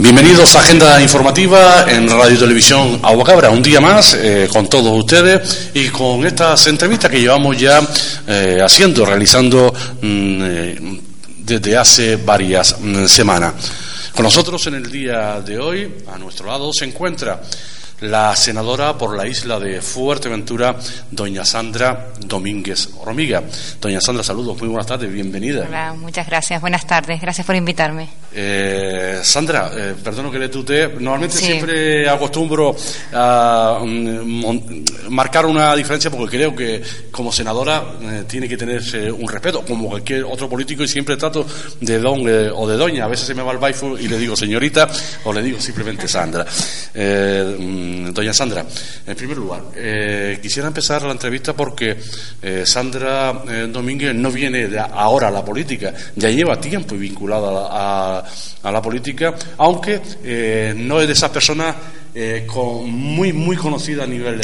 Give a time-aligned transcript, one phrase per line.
[0.00, 5.72] Bienvenidos a Agenda Informativa en Radio Televisión Aguacabra, un día más eh, con todos ustedes
[5.74, 7.80] y con estas entrevistas que llevamos ya
[8.28, 11.00] eh, haciendo, realizando mm, eh,
[11.38, 13.54] desde hace varias mm, semanas.
[14.14, 17.42] Con nosotros en el día de hoy, a nuestro lado, se encuentra
[18.00, 20.76] la senadora por la isla de Fuerteventura,
[21.10, 23.42] doña Sandra Domínguez Romiga.
[23.80, 25.64] Doña Sandra, saludos, muy buenas tardes, bienvenida.
[25.68, 28.08] Hola, muchas gracias, buenas tardes, gracias por invitarme.
[28.32, 32.76] Eh, Sandra, eh, perdono que le tutee, normalmente siempre acostumbro
[33.12, 39.28] a mm, marcar una diferencia porque creo que como senadora eh, tiene que tenerse un
[39.28, 41.44] respeto, como cualquier otro político, y siempre trato
[41.80, 43.06] de don eh, o de doña.
[43.06, 44.86] A veces se me va el baifo y le digo señorita
[45.24, 46.44] o le digo simplemente Sandra.
[46.94, 48.64] Mm, doña Sandra,
[49.06, 51.96] en primer lugar, eh, quisiera empezar la entrevista porque
[52.42, 57.68] eh, Sandra eh, Domínguez no viene de ahora a la política, ya lleva tiempo vinculada
[57.70, 58.24] a,
[58.62, 60.00] a la política, aunque
[60.76, 61.76] no es de esas personas
[62.46, 64.40] con, muy, muy conocida a nivel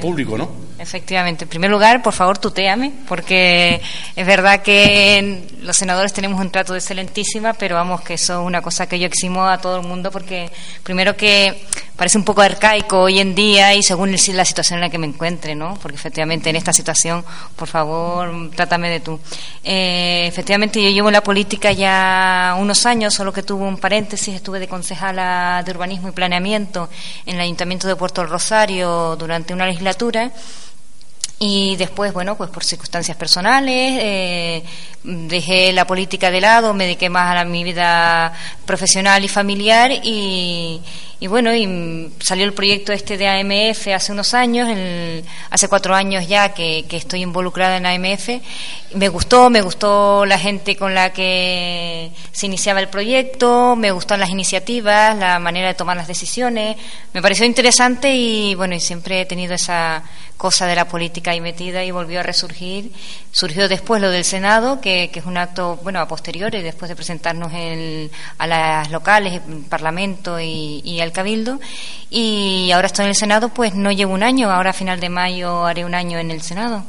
[0.00, 0.63] público, ¿no?
[0.76, 1.44] Efectivamente.
[1.44, 3.80] En primer lugar, por favor, tutéame, porque
[4.16, 8.60] es verdad que los senadores tenemos un trato excelentísima, pero vamos, que eso es una
[8.60, 10.50] cosa que yo eximo a todo el mundo, porque
[10.82, 11.64] primero que
[11.96, 15.06] parece un poco arcaico hoy en día y según la situación en la que me
[15.06, 15.78] encuentre, ¿no?
[15.80, 19.20] Porque efectivamente en esta situación, por favor, trátame de tú.
[19.62, 24.58] Eh, efectivamente, yo llevo la política ya unos años, solo que tuve un paréntesis, estuve
[24.58, 26.88] de concejala de urbanismo y planeamiento
[27.26, 30.32] en el Ayuntamiento de Puerto del Rosario durante una legislatura
[31.38, 34.64] y después, bueno, pues por circunstancias personales, eh,
[35.02, 38.32] dejé la política de lado, me dediqué más a mi vida
[38.64, 40.80] profesional y familiar y,
[41.24, 44.68] y bueno, y salió el proyecto este de AMF hace unos años,
[45.48, 48.28] hace cuatro años ya que, que, estoy involucrada en AMF.
[48.92, 54.20] Me gustó, me gustó la gente con la que se iniciaba el proyecto, me gustan
[54.20, 56.76] las iniciativas, la manera de tomar las decisiones,
[57.14, 60.04] me pareció interesante y bueno, y siempre he tenido esa
[60.36, 62.92] cosa de la política ahí metida y volvió a resurgir.
[63.30, 66.96] Surgió después lo del Senado, que, que es un acto, bueno, a posteriori, después de
[66.96, 71.58] presentarnos el, a las locales, el Parlamento y, y, al Cabildo.
[72.10, 75.08] Y ahora estoy en el Senado, pues no llevo un año, ahora a final de
[75.08, 76.84] mayo haré un año en el Senado.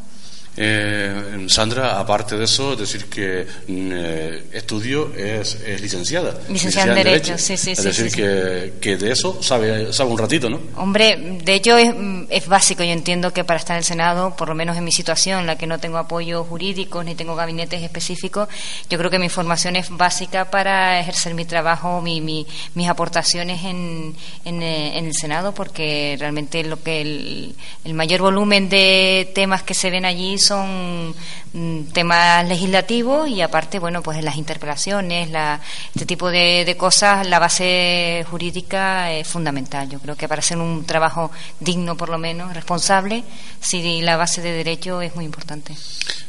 [0.58, 6.34] Eh, Sandra, aparte de eso, decir que mm, eh, estudio es, licenciada.
[6.48, 10.50] Licenciada en Derecho, sí, sí, Es decir, que, que, de eso sabe, sabe un ratito,
[10.50, 10.62] ¿no?
[10.78, 11.94] Hombre, de hecho es,
[12.30, 12.84] es, básico.
[12.84, 15.48] Yo entiendo que para estar en el Senado, por lo menos en mi situación, en
[15.48, 18.48] la que no tengo apoyo jurídico ni tengo gabinetes específicos,
[18.90, 23.64] yo creo que mi formación es básica para ejercer mi trabajo, mi, mi, mis aportaciones
[23.66, 29.30] en, en, eh, en, el Senado, porque realmente lo que el, el mayor volumen de
[29.36, 31.14] temas que se ven allí son
[31.54, 35.60] mm, temas legislativos y aparte, bueno, pues en las interpelaciones, la,
[35.94, 39.90] este tipo de, de, cosas, la base jurídica es fundamental.
[39.90, 43.24] Yo creo que para hacer un trabajo digno, por lo menos, responsable,
[43.60, 45.76] sí, la base de derecho es muy importante.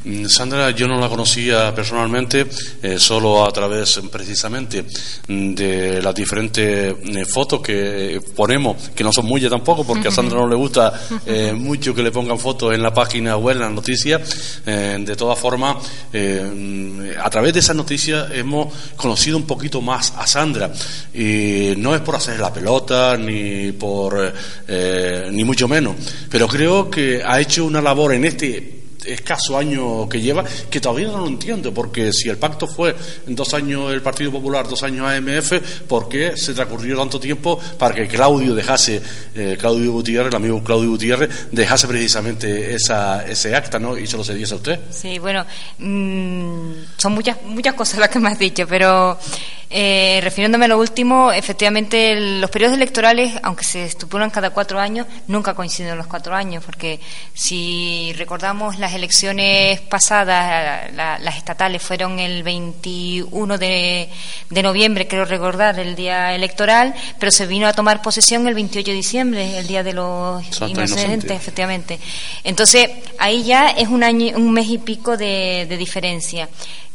[0.03, 2.47] Mm, Sandra, yo no la conocía personalmente,
[2.81, 4.85] eh, solo a través precisamente
[5.27, 10.11] mm, de las diferentes eh, fotos que ponemos, que no son muchas tampoco, porque a
[10.11, 10.93] Sandra no le gusta
[11.25, 15.15] eh, mucho que le pongan fotos en la página web, en las noticias eh, de
[15.15, 15.77] todas formas,
[16.13, 20.71] eh, a través de esas noticias hemos conocido un poquito más a Sandra.
[21.13, 24.33] Y no es por hacer la pelota, ni por,
[24.67, 25.95] eh, ni mucho menos,
[26.29, 31.07] pero creo que ha hecho una labor en este escaso año que lleva, que todavía
[31.07, 32.95] no lo entiendo, porque si el pacto fue
[33.27, 35.53] en dos años el Partido Popular, dos años AMF,
[35.87, 39.01] ¿por qué se transcurrió tanto tiempo para que Claudio dejase,
[39.35, 43.97] eh, Claudio Gutiérrez, el amigo Claudio Gutiérrez, dejase precisamente esa, ese acta, ¿no?
[43.97, 44.79] Y se lo cediese a usted?
[44.89, 45.45] Sí, bueno,
[45.79, 49.17] mmm, son muchas, muchas cosas las que me has dicho, pero
[49.69, 55.07] eh, refiriéndome a lo último, efectivamente los periodos electorales, aunque se estipulan cada cuatro años,
[55.27, 57.01] nunca coinciden los cuatro años, porque
[57.33, 64.09] si recordamos las elecciones pasadas, la, las estatales fueron el 21 de,
[64.49, 68.89] de, noviembre, creo recordar, el día electoral, pero se vino a tomar posesión el 28
[68.89, 71.35] de diciembre, el día de los inocentes, inocente.
[71.35, 71.99] efectivamente.
[72.45, 72.89] Entonces,
[73.19, 76.47] ahí ya es un año, un mes y pico de, de diferencia.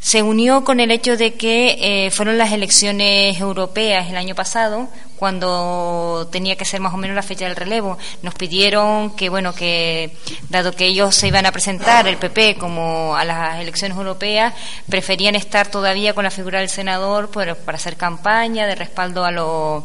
[0.03, 4.89] Se unió con el hecho de que eh, fueron las elecciones europeas el año pasado
[5.17, 7.97] cuando tenía que ser más o menos la fecha del relevo.
[8.21, 10.17] Nos pidieron que, bueno, que
[10.49, 14.53] dado que ellos se iban a presentar, el PP, como a las elecciones europeas,
[14.89, 19.85] preferían estar todavía con la figura del senador para hacer campaña de respaldo a los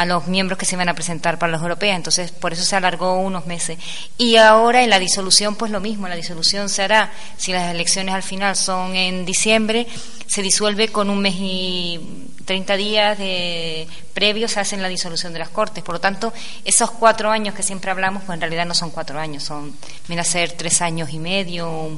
[0.00, 2.74] a los miembros que se iban a presentar para los europeas, entonces por eso se
[2.74, 3.76] alargó unos meses.
[4.16, 8.14] Y ahora en la disolución, pues lo mismo, la disolución se hará, si las elecciones
[8.14, 9.86] al final son en diciembre,
[10.26, 12.00] se disuelve con un mes y
[12.46, 15.84] 30 días de previo se hace la disolución de las Cortes.
[15.84, 16.32] Por lo tanto,
[16.64, 19.76] esos cuatro años que siempre hablamos, pues en realidad no son cuatro años, son,
[20.08, 21.90] viene a ser tres años y medio,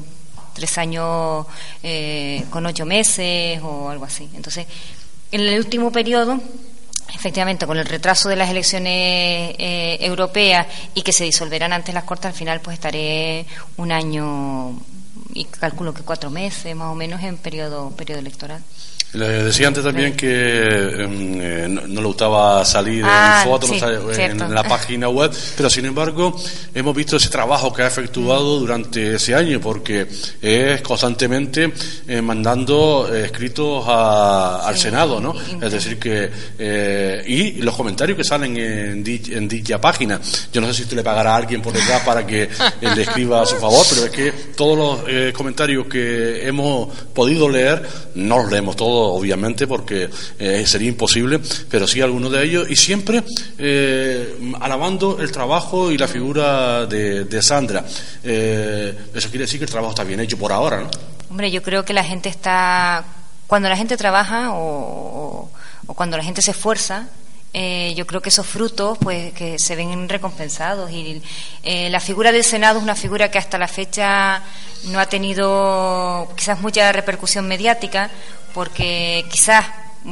[0.54, 1.46] tres años
[1.84, 4.28] eh, con ocho meses o algo así.
[4.34, 4.66] Entonces,
[5.30, 6.40] en el último periodo
[7.14, 12.04] efectivamente, con el retraso de las elecciones eh, europeas y que se disolverán antes las
[12.04, 14.78] Cortes, al final pues estaré un año
[15.34, 18.62] y calculo que cuatro meses más o menos en periodo, periodo electoral.
[19.14, 20.32] Le decía antes también que
[21.02, 23.70] em, eh, no, le gustaba salir en ah, fotos
[24.16, 26.34] en la página web, pero sin embargo
[26.74, 30.06] hemos visto ese trabajo que ha efectuado durante ese año, porque
[30.40, 31.74] es constantemente
[32.08, 35.34] eh, mandando eh, escritos al Senado, ¿no?
[35.60, 36.30] Es decir, que.
[37.26, 40.20] y los comentarios que salen en, en, dicha página.
[40.50, 42.48] Yo no sé si usted le pagará a alguien por detrás para que
[42.80, 47.86] le escriba a su favor, pero es que todos los comentarios que hemos podido leer,
[48.14, 50.08] no los leemos todos obviamente, porque
[50.38, 51.40] eh, sería imposible,
[51.70, 53.22] pero sí algunos de ellos, y siempre
[53.58, 57.84] eh, alabando el trabajo y la figura de, Sandra.
[58.22, 60.90] Eh, eso quiere decir que el trabajo está bien hecho por ahora, ¿no?
[61.30, 63.04] Hombre, yo creo que la gente está.
[63.46, 65.50] Cuando la gente trabaja o,
[65.86, 67.08] cuando la gente se esfuerza,
[67.54, 71.20] yo creo que esos frutos pues que se ven recompensados y
[71.62, 74.42] la figura del Senado es una figura que hasta la fecha
[74.84, 78.10] no ha tenido quizás mucha repercusión mediática
[78.54, 79.66] porque quizás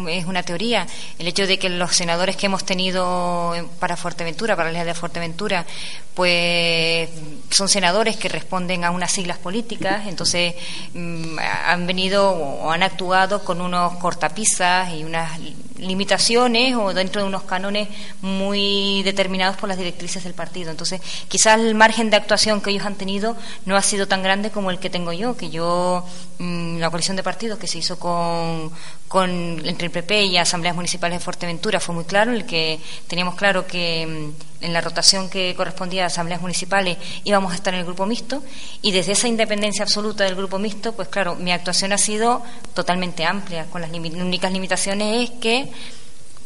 [0.09, 0.87] es una teoría,
[1.19, 4.95] el hecho de que los senadores que hemos tenido para Fuerteventura, para la isla de
[4.95, 5.67] Fuerteventura,
[6.15, 7.09] pues
[7.51, 10.55] son senadores que responden a unas siglas políticas, entonces
[10.95, 15.39] mm, han venido o han actuado con unos cortapisas y unas
[15.81, 17.89] limitaciones o dentro de unos cánones
[18.23, 20.71] muy determinados por las directrices del partido.
[20.71, 24.51] Entonces, quizás el margen de actuación que ellos han tenido no ha sido tan grande
[24.51, 26.05] como el que tengo yo, que yo,
[26.39, 28.71] mm, la coalición de partidos que se hizo con,
[29.09, 29.31] con
[29.67, 32.79] entre el PP y asambleas municipales de Fuerteventura fue muy claro, el que
[33.09, 37.73] teníamos claro que mm, en la rotación que correspondía a asambleas municipales íbamos a estar
[37.75, 38.43] en el grupo mixto
[38.83, 42.43] y desde esa independencia absoluta del grupo mixto, pues claro, mi actuación ha sido
[42.75, 45.70] totalmente amplia, con las únicas limitaciones es que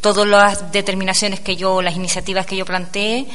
[0.01, 3.25] todas las determinaciones que yo, las iniciativas que yo planteé,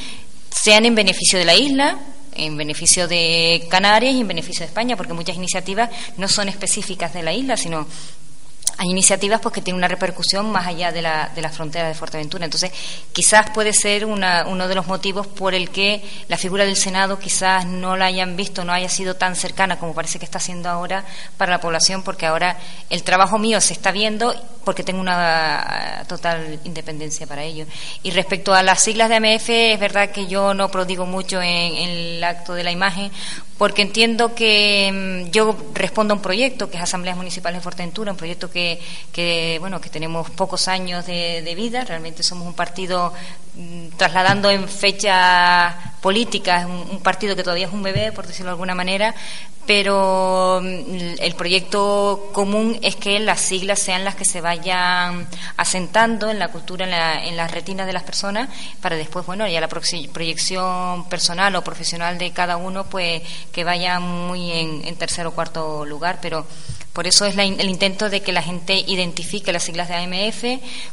[0.50, 1.98] sean en beneficio de la isla,
[2.34, 7.12] en beneficio de Canarias y en beneficio de España, porque muchas iniciativas no son específicas
[7.12, 7.86] de la isla, sino
[8.80, 11.94] hay iniciativas pues que tienen una repercusión más allá de la, de la frontera de
[11.94, 12.46] Fuerteventura.
[12.46, 12.72] Entonces,
[13.12, 17.66] quizás puede ser uno de los motivos por el que la figura del Senado quizás
[17.66, 21.04] no la hayan visto, no haya sido tan cercana como parece que está siendo ahora
[21.36, 22.56] para la población, porque ahora
[22.88, 24.34] el trabajo mío se está viendo
[24.64, 27.66] porque tengo una total independencia para ello.
[28.02, 31.74] Y respecto a las siglas de AMF, es verdad que yo no prodigo mucho en
[31.76, 33.10] el acto de la imagen,
[33.58, 38.12] porque entiendo que mm, yo respondo a un proyecto que es Asambleas Municipales de Fuerteventura,
[38.12, 38.69] un proyecto que,
[39.12, 43.12] que bueno, que tenemos pocos años de, vida, realmente somos un partido
[43.54, 48.50] mm, trasladando en fecha política, un, un partido que todavía es un bebé, por decirlo
[48.50, 49.14] de alguna manera,
[49.70, 56.28] pero mm, el proyecto común es que las siglas sean las que se vayan asentando
[56.28, 58.48] en la cultura, en, las retinas de las personas,
[58.80, 63.22] para después, bueno, ya la proyección personal o profesional de cada uno, pues
[63.52, 66.46] que vaya muy en, en tercer o cuarto lugar, pero
[66.92, 70.44] por eso es el intento de que la gente identifique las siglas de AMF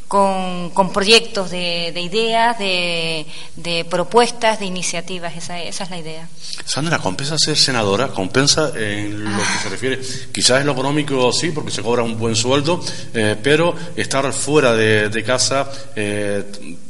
[0.08, 5.36] con, proyectos de, ideas, de, propuestas, de iniciativas.
[5.36, 6.30] Esa, esa, es la idea.
[6.66, 8.10] Sandra, ¿compensa ser senadora?
[8.10, 10.00] ¿Compensa en lo que se refiere?
[10.32, 12.80] Quizás en lo económico sí, porque se cobra un buen sueldo,
[13.14, 16.44] eh, pero estar fuera de, casa eh,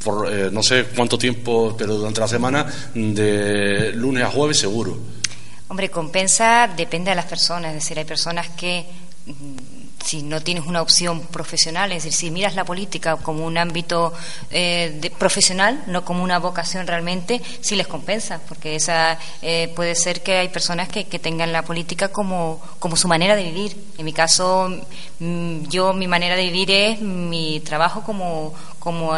[0.04, 5.17] por eh, no sé cuánto tiempo, pero durante la semana, de lunes a jueves seguro.
[5.68, 8.86] Hombre, compensa depende de las personas, es decir, hay personas que
[9.26, 13.58] mm, si no tienes una opción profesional, es decir, si miras la política como un
[13.58, 14.14] ámbito
[14.50, 20.22] eh, profesional, no como una vocación realmente, sí les compensa, porque esa eh, puede ser
[20.22, 23.76] que hay personas que, que, tengan la política como, como su manera de vivir.
[23.98, 24.70] En mi caso,
[25.18, 29.14] mm, yo mi manera de vivir es mi trabajo como, como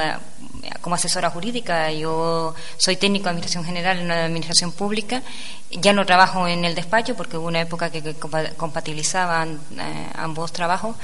[0.80, 5.22] como asesora jurídica, yo soy técnico de Administración General en una administración pública,
[5.70, 8.14] ya no trabajo en el despacho porque hubo una época que,
[8.56, 10.96] compatibilizaban eh, ambos trabajos,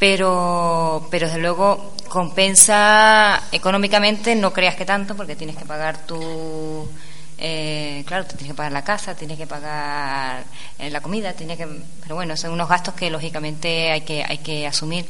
[0.00, 6.88] pero, pero desde luego compensa económicamente, no creas que tanto, porque tienes que pagar tu.
[7.36, 10.44] Eh, claro, tienes que pagar la casa, tienes que pagar
[10.78, 11.66] eh, la comida, tienes que,
[12.02, 15.06] pero bueno, son unos gastos que lógicamente hay que, hay que asumir.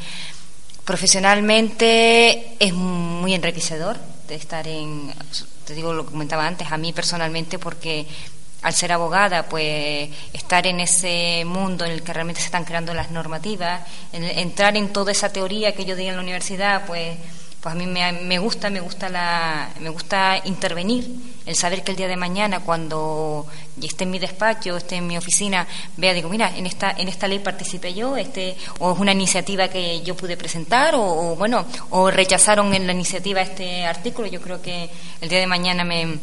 [0.91, 5.15] Profesionalmente es muy enriquecedor de estar en,
[5.65, 8.09] te digo lo que comentaba antes, a mí personalmente porque
[8.63, 12.93] al ser abogada, pues estar en ese mundo en el que realmente se están creando
[12.93, 13.83] las normativas,
[14.13, 17.17] entrar en toda esa teoría que yo di en la universidad, pues
[17.61, 21.15] pues a mí me, gusta, me gusta la, me gusta intervenir,
[21.45, 23.47] el saber que el día de mañana cuando
[23.83, 25.67] esté en mi despacho, esté en mi oficina,
[25.99, 29.69] vea, digo, mira, en esta, en esta ley participé yo, este, o es una iniciativa
[29.69, 34.41] que yo pude presentar, o, o bueno, o rechazaron en la iniciativa este artículo, yo
[34.41, 34.89] creo que
[35.21, 36.19] el día de mañana me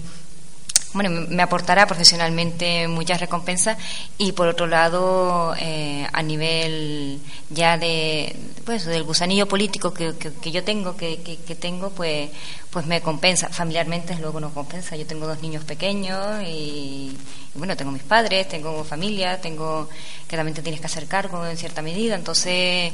[0.98, 3.78] bueno, me aportará profesionalmente muchas recompensas
[4.18, 7.20] y por otro lado, eh, a nivel
[7.52, 8.36] ya de,
[8.66, 12.32] pues, del gusanillo político que, que, yo tengo, que, que, tengo, pues,
[12.72, 13.50] pues me compensa.
[13.50, 14.96] Familiarmente luego nos compensa.
[14.96, 17.16] Yo tengo dos niños pequeños y,
[17.54, 19.88] bueno, tengo mis padres, tengo familia, tengo
[20.28, 22.16] que también te tienes que hacer cargo en cierta medida.
[22.16, 22.92] Entonces,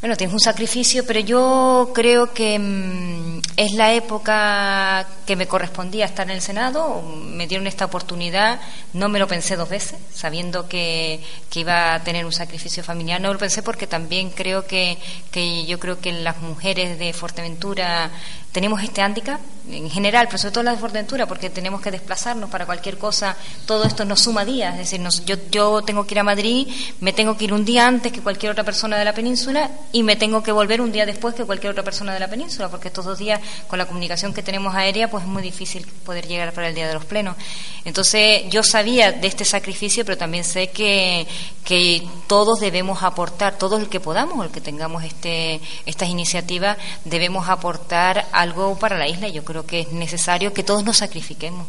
[0.00, 6.06] bueno, tienes un sacrificio, pero yo creo que mm, es la época que me correspondía
[6.06, 7.02] estar en el Senado.
[7.02, 8.60] Me dieron esta oportunidad,
[8.94, 13.20] no me lo pensé dos veces, sabiendo que, que iba a tener un sacrificio familiar.
[13.20, 14.96] No lo pensé porque también creo que,
[15.30, 18.10] que yo creo que las mujeres de Fuerteventura
[18.52, 19.40] tenemos este hándicap
[19.70, 23.36] en general, pero sobre todo la de Fuerteventura, porque tenemos que desplazarnos para cualquier cosa,
[23.66, 26.66] todo esto nos suma días, es decir, yo, yo tengo que ir a Madrid,
[27.00, 30.02] me tengo que ir un día antes que cualquier otra persona de la península y
[30.02, 32.88] me tengo que volver un día después que cualquier otra persona de la península, porque
[32.88, 36.52] estos dos días con la comunicación que tenemos aérea, pues es muy difícil poder llegar
[36.52, 37.36] para el día de los plenos.
[37.84, 41.26] Entonces, yo sabía de este sacrificio, pero también sé que,
[41.64, 47.48] que todos debemos aportar, todos el que podamos, el que tengamos este, estas iniciativas, debemos
[47.48, 49.28] aportar algo para la isla.
[49.28, 51.66] Yo creo que es necesario que todos nos sacrifiquemos.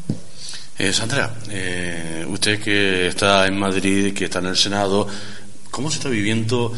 [0.77, 5.07] Eh, Sandra, eh, usted que está en Madrid, que está en el Senado,
[5.69, 6.73] ¿cómo se está viviendo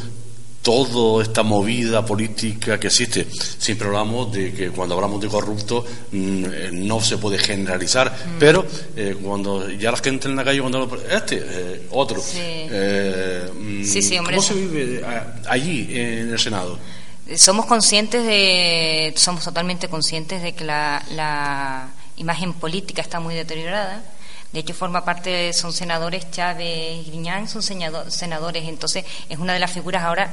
[0.64, 3.28] toda esta movida política que existe.
[3.58, 8.40] Siempre hablamos de que cuando hablamos de corrupto mm, eh, no se puede generalizar, mm.
[8.40, 8.66] pero
[8.96, 12.22] eh, cuando ya la gente en la calle, cuando este, eh, otro.
[12.22, 12.68] Sí.
[13.54, 15.04] Mm, sí, hombre, ¿Cómo se vive
[15.48, 16.80] allí en el Senado?
[17.36, 24.02] Somos conscientes de, somos totalmente conscientes de que la, la imagen política está muy deteriorada.
[24.54, 29.60] De hecho, forma parte, son senadores Chávez y Griñán, son senadores, entonces es una de
[29.60, 30.32] las figuras ahora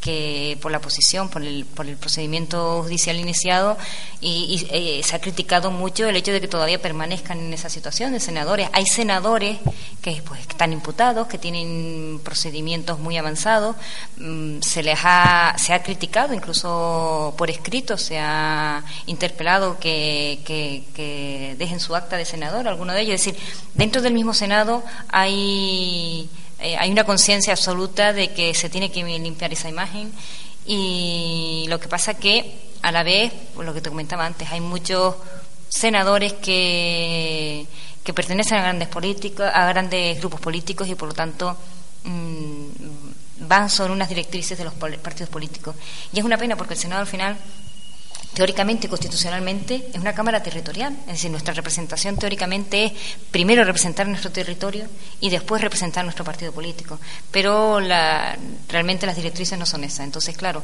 [0.00, 3.76] que por la posición, por el, por el procedimiento judicial iniciado
[4.20, 8.12] y, eh, se ha criticado mucho el hecho de que todavía permanezcan en esa situación
[8.12, 8.68] de senadores.
[8.72, 9.58] Hay senadores
[10.02, 13.76] que pues, están imputados, que tienen procedimientos muy avanzados,
[14.18, 20.84] mm, se les ha, se ha criticado incluso por escrito, se ha interpelado que, que,
[20.94, 23.14] que dejen su acta de senador, alguno de ellos.
[23.14, 23.40] Es decir,
[23.74, 26.28] dentro del mismo Senado hay
[26.60, 30.12] eh, hay una conciencia absoluta de que se tiene que limpiar esa imagen
[30.66, 34.60] y lo que pasa que a la vez, por lo que te comentaba antes, hay
[34.60, 35.14] muchos
[35.68, 37.66] senadores que,
[38.02, 41.56] que pertenecen a grandes políticos, a grandes grupos políticos y por lo tanto
[42.04, 42.66] mm,
[43.46, 45.76] van sobre unas directrices de los partidos políticos.
[46.12, 47.36] Y es una pena porque el Senado al final
[48.38, 52.92] teóricamente y constitucionalmente es una Cámara territorial, es decir, nuestra representación teóricamente es
[53.32, 54.86] primero representar nuestro territorio
[55.20, 57.00] y después representar nuestro partido político,
[57.32, 60.06] pero la, realmente las directrices no son esas.
[60.06, 60.62] Entonces, claro,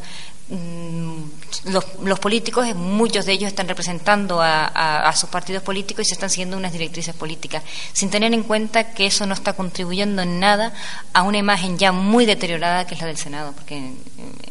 [0.51, 1.23] mm,
[1.65, 6.57] los, políticos, muchos de ellos están representando a, sus partidos políticos y se están siguiendo
[6.57, 10.73] unas directrices políticas, sin tener en cuenta que eso no está contribuyendo en nada
[11.13, 13.95] a una imagen ya muy deteriorada que es la del Senado, porque eh,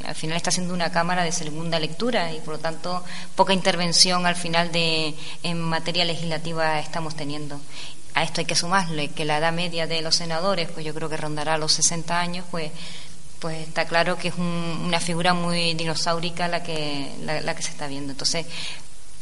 [0.06, 3.04] al final está siendo una Cámara de segunda lectura y por lo tanto
[3.36, 7.60] poca intervención al final de en materia legislativa estamos teniendo.
[8.16, 11.10] A esto hay que sumarle que la edad media de los senadores, pues yo creo
[11.10, 12.72] que rondará los 60 años, pues
[13.44, 17.88] pues está claro que es una figura muy dinosaurica la que la, que se está
[17.88, 18.14] viendo.
[18.14, 18.46] Entonces,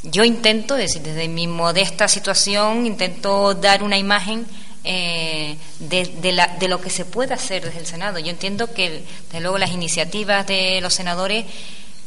[0.04, 4.46] yo intento, decir, desde mi modesta situación, intento dar una imagen
[4.84, 8.20] eh, de, de, la, de, lo que se puede hacer desde el Senado.
[8.20, 11.46] Yo entiendo que, desde luego, las iniciativas de los senadores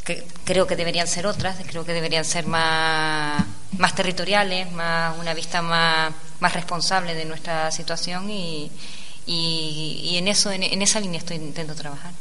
[0.05, 3.43] que creo que deberían ser otras, creo que deberían ser más,
[3.79, 8.71] más territoriales, más una vista más, más responsable de nuestra situación y,
[9.27, 12.13] y, en eso en, esa línea estoy intento trabajar.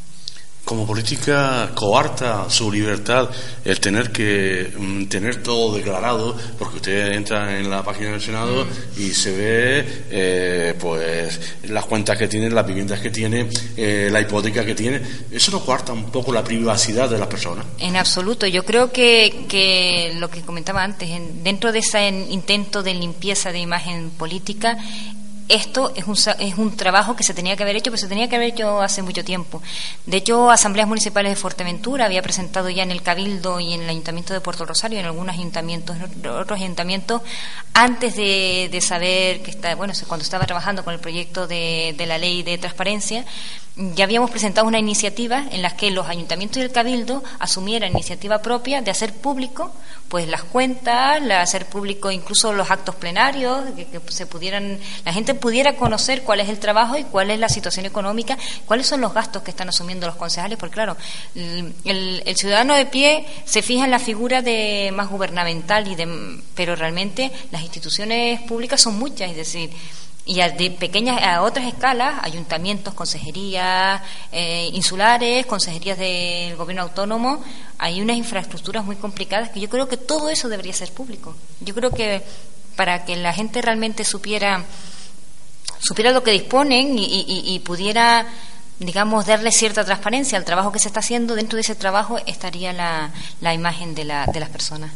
[0.66, 3.30] Como política coarta su libertad
[3.66, 8.66] el tener que mm, tener todo declarado, porque usted entra en la página del Senado
[8.66, 9.02] mm.
[9.02, 14.22] y se ve eh, pues las cuentas que tiene, las viviendas que tiene, eh, la
[14.22, 15.02] hipoteca que tiene.
[15.32, 17.66] ¿Eso no coarta un poco la privacidad de las personas?
[17.80, 18.48] En absoluto.
[18.48, 21.10] Yo creo que, que lo que comentaba antes,
[21.44, 24.78] dentro de ese intento de limpieza de imagen política,
[25.50, 28.30] esto es un, es un trabajo que se tenía que haber hecho, pero se tenía
[28.30, 29.62] que haber hecho hace mucho tiempo.
[30.06, 33.90] De hecho, asambleas municipales de Fuerteventura había presentado ya en el Cabildo y en el
[33.90, 37.22] Ayuntamiento de Puerto Rosario, en algunos ayuntamientos, en otros ayuntamientos,
[37.74, 42.06] antes de, de saber que está, bueno, cuando estaba trabajando con el proyecto de, de
[42.06, 43.26] la ley de transparencia,
[43.76, 48.40] ya habíamos presentado una iniciativa en la que los ayuntamientos y el cabildo asumieran iniciativa
[48.40, 49.74] propia de hacer público
[50.10, 55.76] pues las cuentas, hacer público incluso los actos plenarios, que, se pudieran la gente pudiera
[55.76, 59.44] conocer cuál es el trabajo y cuál es la situación económica, cuáles son los gastos
[59.44, 60.98] que están asumiendo los concejales, porque claro,
[61.36, 66.04] el, el ciudadano de pie se fija en la figura de más gubernamental y de
[66.56, 69.72] pero realmente las instituciones públicas son muchas, es decir,
[70.26, 77.44] y a, de pequeñas a otras escalas, ayuntamientos, consejerías eh, insulares, consejerías del gobierno autónomo,
[77.78, 81.36] hay unas infraestructuras muy complicadas que yo creo que todo eso debería ser público.
[81.60, 82.24] Yo creo que
[82.76, 84.64] para que la gente realmente supiera
[85.84, 88.26] supiera lo que disponen y, pudiera
[88.80, 92.74] digamos darle cierta transparencia al trabajo que se está haciendo dentro de ese trabajo estaría
[92.74, 94.92] la, la imagen de, la, de las personas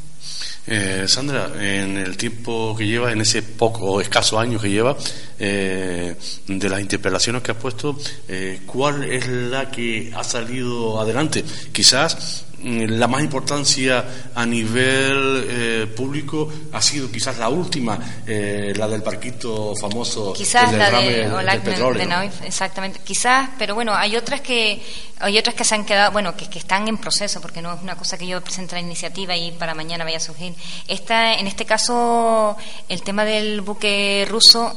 [0.69, 4.97] eh, Sandra, en el tiempo que lleva, en ese poco escaso año que lleva,
[5.39, 6.15] eh,
[6.45, 11.43] de las interpelaciones que has puesto, eh, ¿cuál es la que ha salido adelante?
[11.71, 18.87] Quizás la más importancia a nivel eh, público ha sido quizás la última, eh, la
[18.87, 20.33] del parquito famoso.
[20.33, 22.31] Quizás la de, petróleo.
[22.43, 22.99] exactamente.
[23.03, 24.81] Quizás, pero bueno, hay otras que
[25.19, 27.81] hay otras que se han quedado, bueno, que, que, están en proceso, porque no es
[27.81, 30.53] una cosa que yo presente la iniciativa y para mañana vaya a surgir.
[30.87, 32.57] Esta, en este caso,
[32.89, 34.75] el tema del buque ruso,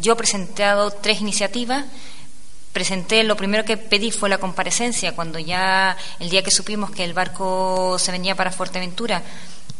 [0.00, 1.84] yo he presentado tres iniciativas
[2.78, 7.02] presenté, lo primero que pedí fue la comparecencia, cuando ya el día que supimos que
[7.02, 9.20] el barco se venía para Fuerteventura,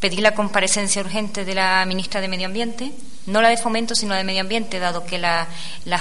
[0.00, 2.90] pedí la comparecencia urgente de la ministra de Medio Ambiente,
[3.26, 5.46] no la de Fomento, sino la de Medio Ambiente, dado que las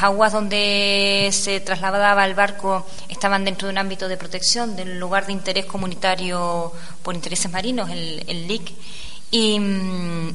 [0.02, 5.28] aguas donde se trasladaba el barco estaban dentro de un ámbito de protección del lugar
[5.28, 8.72] de interés comunitario por intereses marinos, el, el LIC.
[9.30, 9.60] Y,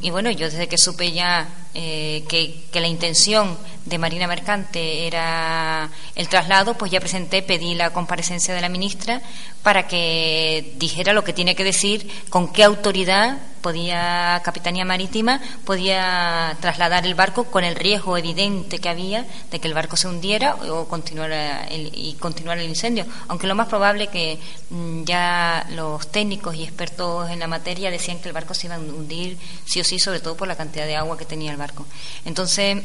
[0.02, 5.07] y, bueno, yo desde que supe ya eh, que, que, la intención de Marina Mercante
[5.07, 9.22] era el traslado, pues ya presenté, pedí la comparecencia de la ministra
[9.62, 16.57] para que dijera lo que tiene que decir, con qué autoridad podía Capitanía Marítima podía
[16.61, 20.57] trasladar el barco con el riesgo evidente que había de que el barco se hundiera
[20.57, 26.11] o continuara el, y continuara el incendio, aunque lo más probable que mm, ya los
[26.11, 29.81] técnicos y expertos en la materia decían que el barco se iba a hundir sí
[29.81, 31.87] o sí, sobre todo por la cantidad de agua que tenía el barco.
[32.25, 32.83] Entonces,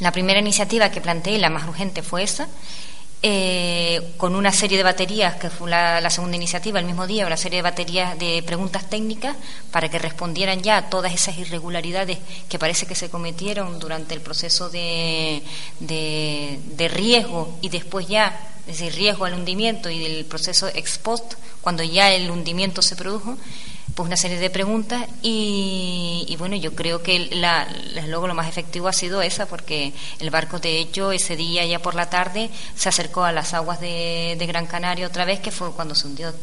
[0.00, 2.48] la primera iniciativa que planteé, la más urgente, fue esa.
[3.26, 7.38] Eh, con una serie de baterías, que fue la, segunda iniciativa, el mismo día, una
[7.38, 9.34] serie de baterías de preguntas técnicas
[9.70, 12.18] para que respondieran ya a todas esas irregularidades
[12.50, 15.42] que parece que se cometieron durante el proceso de,
[15.80, 21.32] de, riesgo y después ya, es decir, riesgo al hundimiento y del proceso ex post,
[21.62, 23.38] cuando ya el hundimiento se produjo
[23.94, 27.68] pues una serie de preguntas y, bueno, yo creo que la,
[28.08, 31.78] luego lo más efectivo ha sido esa porque el barco de hecho ese día ya
[31.78, 35.72] por la tarde se acercó a las aguas de, Gran Canaria otra vez que fue
[35.72, 36.34] cuando se hundió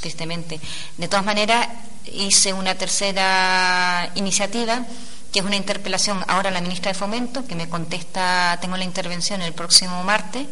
[0.00, 0.60] tristemente.
[0.96, 1.68] De todas maneras
[2.12, 4.86] hice una tercera iniciativa
[5.32, 8.84] que es una interpelación ahora a la ministra de Fomento que me contesta, tengo la
[8.84, 10.46] intervención el próximo martes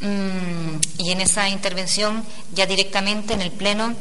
[0.00, 3.94] mm, y en esa intervención ya directamente en el pleno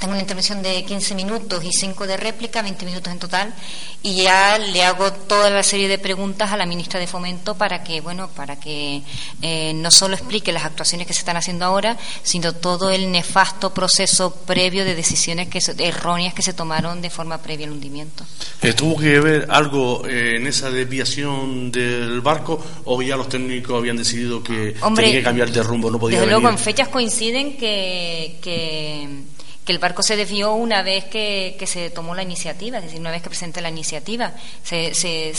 [0.00, 3.54] tengo una intervención de 15 minutos y 5 de réplica, 20 minutos en total,
[4.02, 7.84] y ya le hago toda la serie de preguntas a la ministra de Fomento para
[7.84, 9.02] que, bueno, para que
[9.42, 13.74] eh, no solo explique las actuaciones que se están haciendo ahora, sino todo el nefasto
[13.74, 18.24] proceso previo de decisiones que erróneas que se tomaron de forma previa al hundimiento.
[18.62, 23.76] Eh, ¿Tuvo que ver algo eh, en esa desviación del barco o ya los técnicos
[23.76, 27.58] habían decidido que tenía que cambiar de rumbo, no podía Desde luego, en fechas coinciden
[27.58, 29.06] que, que
[29.70, 33.22] el barco se desvió una vez que, se tomó la iniciativa, es decir, una vez
[33.22, 34.92] que presenté la iniciativa, se,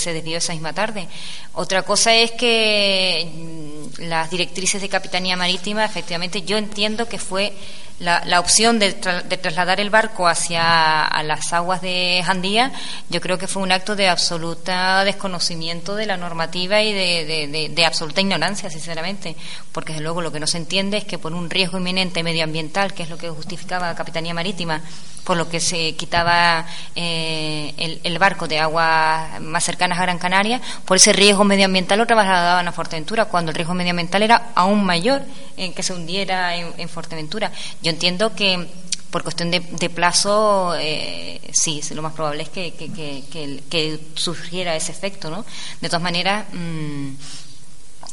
[0.05, 1.07] desvió esa misma tarde.
[1.53, 7.53] Otra cosa es que mm, las directrices de Capitanía Marítima, efectivamente yo entiendo que fue
[8.01, 12.71] la, opción de, trasladar el barco hacia las aguas de Jandía,
[13.09, 18.21] yo creo que fue un acto de absoluta desconocimiento de la normativa y de, absoluta
[18.21, 19.35] ignorancia, sinceramente,
[19.71, 22.93] porque desde luego lo que no se entiende es que por un riesgo inminente medioambiental,
[22.93, 24.81] que es lo que justificaba Capitanía Marítima,
[25.23, 30.17] por lo que se quitaba eh, el, el, barco de aguas más cercanas a Gran
[30.17, 34.83] Canaria, por ese riesgo medioambiental lo trasladaban a Fuerteventura, cuando el riesgo medioambiental era aún
[34.83, 35.21] mayor
[35.57, 37.51] en que se hundiera en, en Fuerteventura.
[37.81, 38.67] Yo entiendo que
[39.11, 45.29] por cuestión de, plazo, eh, sí, lo más probable es que, que, surgiera ese efecto,
[45.29, 45.45] ¿no?
[45.81, 47.09] De todas maneras, mm,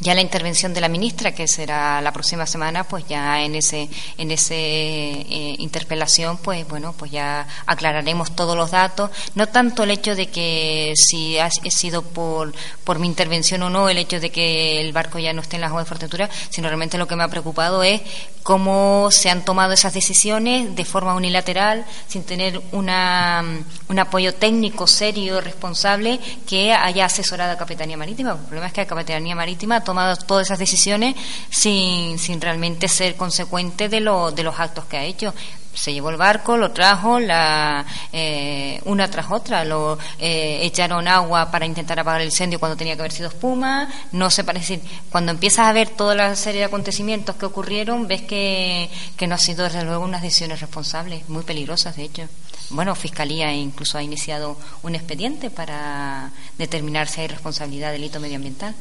[0.01, 3.89] ya la intervención de la ministra, que será la próxima semana, pues ya en ese
[4.17, 9.11] en ese eh, interpelación, pues bueno, pues ya aclararemos todos los datos.
[9.35, 13.89] No tanto el hecho de que si ha sido por por mi intervención o no,
[13.89, 16.69] el hecho de que el barco ya no esté en las aguas de Fuerteventura, sino
[16.69, 18.01] realmente lo que me ha preocupado es
[18.43, 23.45] cómo se han tomado esas decisiones de forma unilateral, sin tener una,
[23.89, 28.33] un apoyo técnico serio, responsable, que haya asesorado a Capitanía Marítima.
[28.33, 31.15] El problema es que la Capitanía Marítima tomado todas esas decisiones
[31.49, 35.33] sin, sin realmente ser consecuente de, lo, de los actos que ha hecho
[35.79, 41.51] se llevó el barco, lo trajo, la, eh, una tras otra, lo eh, echaron agua
[41.51, 45.31] para intentar apagar el incendio cuando tenía que haber sido espuma, no se parece, cuando
[45.31, 49.39] empiezas a ver toda la serie de acontecimientos que ocurrieron, ves que, que no ha
[49.39, 52.29] sido desde luego unas decisiones responsables, muy peligrosas de hecho.
[52.71, 58.75] Bueno, Fiscalía incluso ha iniciado un expediente para determinar si hay responsabilidad de delito medioambiental.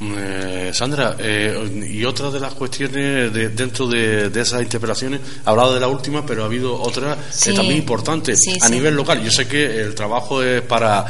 [0.00, 5.74] Eh, Sandra, eh, y otra de las cuestiones de, dentro de, esas interpelaciones, ha hablado
[5.74, 9.20] de la última, pero ha habido otra eh, también importante a nivel local.
[9.20, 11.04] Yo sé que el trabajo es para,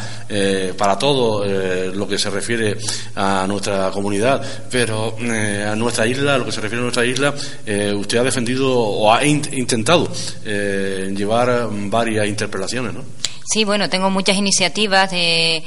[0.78, 2.78] para todo lo que se refiere
[3.16, 7.34] a nuestra comunidad, pero a nuestra isla, lo que se refiere a nuestra isla,
[7.98, 10.10] usted ha defendido o ha intentado
[10.42, 13.04] llevar varias interpelaciones, ¿no?
[13.44, 15.62] Sí, bueno, tengo muchas iniciativas de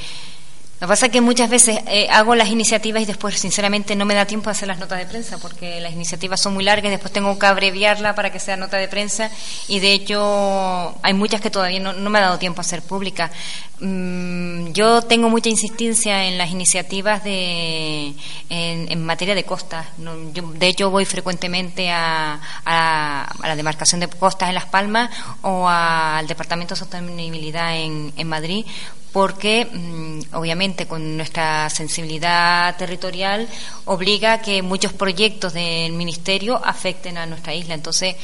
[0.84, 4.04] lo que pasa es que muchas veces eh, hago las iniciativas y después, sinceramente, no
[4.04, 6.88] me da tiempo de hacer las notas de prensa porque las iniciativas son muy largas
[6.88, 9.32] y después tengo que abreviarla para que sea nota de prensa
[9.70, 13.32] y, de hecho, hay muchas que todavía no, me ha dado tiempo a hacer públicas.
[13.80, 18.14] Mm, yo tengo mucha insistencia en las iniciativas de,
[18.50, 19.86] en, materia de costas.
[19.96, 25.12] de hecho, voy frecuentemente a, la demarcación de costas en Las Palmas
[25.44, 28.66] o al Departamento de Sostenibilidad en, en Madrid
[29.14, 33.48] porque mm, obviamente con nuestra sensibilidad territorial
[33.86, 37.76] obliga a que muchos proyectos del Ministerio afecten a nuestra isla.
[37.76, 38.16] Entonces,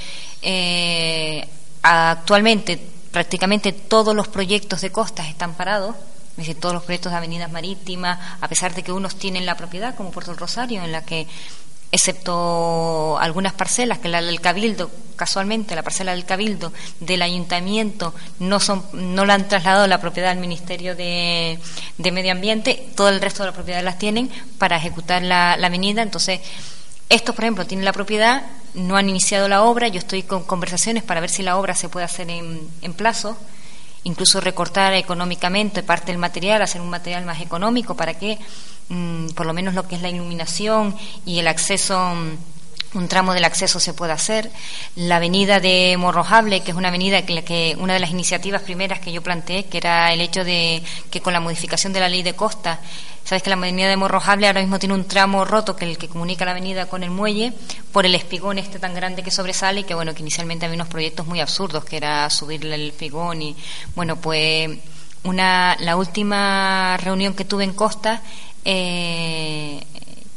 [0.42, 1.48] eh,
[1.84, 2.80] actualmente
[3.12, 5.96] prácticamente todos los proyectos de costas están parados.
[6.32, 9.58] Es decir, todos los proyectos de avenidas marítimas, a pesar de que unos tienen la
[9.58, 11.28] propiedad, como Puerto del Rosario, en la que
[11.92, 18.60] excepto algunas parcelas que la del Cabildo, casualmente la parcela del Cabildo del Ayuntamiento no
[18.60, 21.60] son no la han trasladado la propiedad del Ministerio de,
[21.98, 26.40] Medio Ambiente, todo el resto de las propiedades las tienen para ejecutar la, avenida, entonces
[27.10, 28.44] estos, por ejemplo, tienen la propiedad,
[28.76, 31.90] no han iniciado la obra, yo estoy con conversaciones para ver si la obra se
[31.90, 33.36] puede hacer en, en plazo,
[34.04, 38.38] incluso recortar económicamente parte del material, hacer un material más económico para que
[39.36, 42.38] por lo menos lo que es la iluminación y el acceso mm,
[42.94, 44.50] un tramo del acceso se pueda hacer.
[44.96, 49.00] La avenida de Morrojable, que es una avenida que, que, una de las iniciativas primeras
[49.00, 52.24] que yo planteé, que era el hecho de que con la modificación de la ley
[52.24, 52.80] de costa,
[53.24, 56.08] sabes que la avenida de Morrojable ahora mismo tiene un tramo roto que el que
[56.08, 57.54] comunica la avenida con el muelle
[57.92, 60.88] por el espigón este tan grande que sobresale y que bueno que inicialmente había unos
[60.88, 63.56] proyectos muy absurdos que era subirle el espigón y
[63.96, 64.80] bueno pues
[65.24, 68.24] una la última reunión que tuve en Costa
[68.66, 69.84] eh,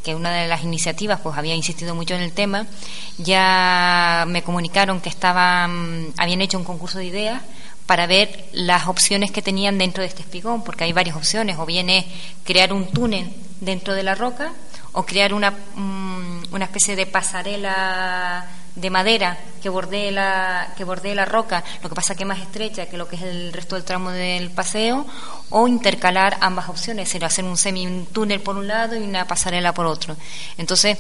[0.03, 2.67] que una de las iniciativas pues había insistido mucho en el tema,
[3.19, 7.43] ya me comunicaron que estaban, habían hecho un concurso de ideas
[7.87, 11.67] para ver las opciones que tenían dentro de este espigón, porque hay varias opciones, o
[11.67, 12.05] bien es
[12.45, 14.53] crear un túnel dentro de la roca,
[14.93, 21.15] o crear una, mm, una especie de pasarela de madera que bordee la que bordee
[21.15, 23.75] la roca, lo que pasa que es más estrecha que lo que es el resto
[23.75, 25.07] del tramo del paseo,
[25.51, 29.75] o intercalar ambas opciones, es hacer un semi túnel por un lado y una pasarela
[29.75, 30.17] por otro.
[30.57, 30.99] Entonces,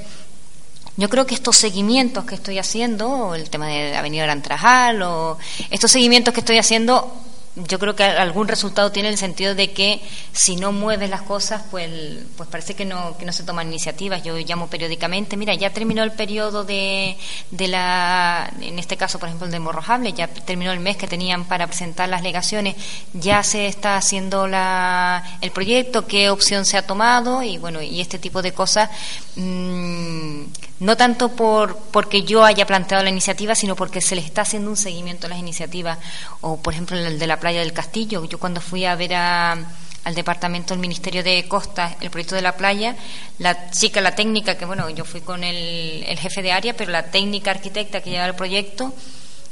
[0.96, 5.38] yo creo que estos seguimientos que estoy haciendo, el tema de Avenida Gran Trajal, o
[5.70, 7.10] estos seguimientos que estoy haciendo
[7.54, 10.00] yo creo que algún resultado tiene en el sentido de que
[10.32, 11.90] si no mueves las cosas, pues,
[12.36, 14.22] pues parece que no, que no se toman iniciativas.
[14.22, 17.16] Yo llamo periódicamente, mira, ya terminó el periodo de,
[17.50, 21.06] de la, en este caso, por ejemplo, el de Morrojable, ya terminó el mes que
[21.06, 22.76] tenían para presentar las legaciones,
[23.12, 28.00] ya se está haciendo la, el proyecto, qué opción se ha tomado y bueno, y
[28.00, 28.88] este tipo de cosas.
[29.36, 30.44] Mmm,
[30.82, 34.68] no tanto por porque yo haya planteado la iniciativa, sino porque se les está haciendo
[34.68, 35.96] un seguimiento a las iniciativas.
[36.40, 38.24] O, por ejemplo, el de la playa del Castillo.
[38.24, 39.64] Yo cuando fui a ver al
[40.12, 42.96] departamento del Ministerio de Costas el proyecto de la playa,
[43.38, 46.90] la chica, la técnica, que bueno, yo fui con el, el jefe de área, pero
[46.90, 48.92] la técnica arquitecta que llevaba el proyecto,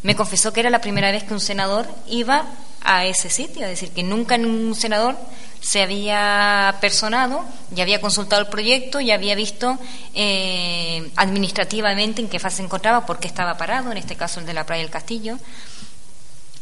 [0.03, 2.45] me confesó que era la primera vez que un senador iba
[2.83, 5.16] a ese sitio, es decir, que nunca un senador
[5.61, 9.79] se había personado, ya había consultado el proyecto, ya había visto
[10.14, 14.47] eh, administrativamente en qué fase se encontraba, por qué estaba parado, en este caso el
[14.47, 15.38] de la playa del Castillo.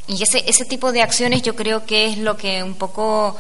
[0.09, 3.37] Y ese, ese tipo de acciones yo creo que es lo que un poco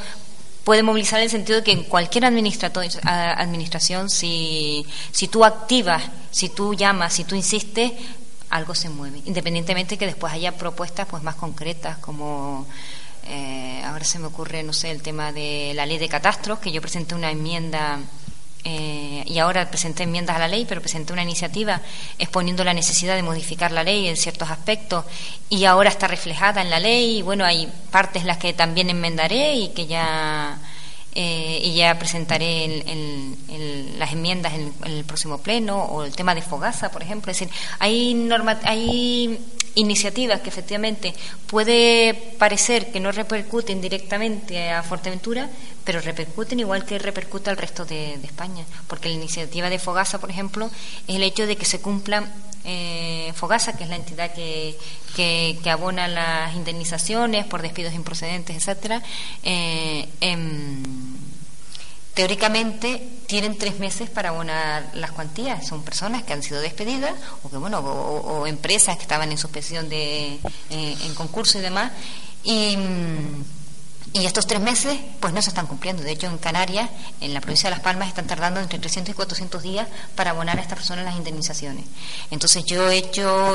[0.69, 6.75] puede movilizar el sentido de que en cualquier administración, si, si tú activas, si tú
[6.75, 7.93] llamas, si tú insistes,
[8.51, 12.67] algo se mueve, independientemente de que después haya propuestas pues más concretas como
[13.27, 16.73] eh, ahora se me ocurre, no sé, el tema de la ley de catastros, que
[16.73, 17.99] yo presenté una enmienda
[18.65, 21.81] eh, y ahora presenté enmiendas a la ley, pero presenté una iniciativa
[22.19, 25.05] exponiendo la necesidad de modificar la ley en ciertos aspectos
[25.51, 29.55] y ahora está reflejada en la ley y bueno, hay partes las que también enmendaré
[29.55, 30.59] y que ya
[31.14, 32.85] eh, y ya presentaré
[33.99, 37.33] las enmiendas en, el próximo pleno o el tema de Fogasa, por ejemplo.
[37.33, 39.38] Es decir, hay, norma, hay
[39.79, 41.14] iniciativas que efectivamente
[41.47, 45.49] puede parecer que no repercuten directamente a Fuerteventura,
[45.85, 48.64] pero repercuten igual que repercute al resto de, España.
[48.88, 50.71] Porque la iniciativa de Fogasa, por ejemplo,
[51.07, 52.31] es el hecho de que se cumplan
[52.64, 54.77] eh, Fogasa, que es la entidad que,
[55.14, 59.03] que, abona las indemnizaciones por despidos improcedentes, etcétera,
[59.45, 60.09] eh,
[62.18, 65.64] teóricamente tienen tres meses para abonar las cuantías.
[65.64, 67.12] Son personas que han sido despedidas
[67.44, 71.92] o que bueno o, empresas que estaban en suspensión de eh, en concurso y demás
[74.12, 76.02] y estos tres meses, pues no se están cumpliendo.
[76.02, 79.14] De hecho, en Canarias, en la provincia de Las Palmas, están tardando entre 300 y
[79.14, 81.85] 400 días para abonar a estas personas las indemnizaciones.
[82.33, 83.54] Entonces, yo he hecho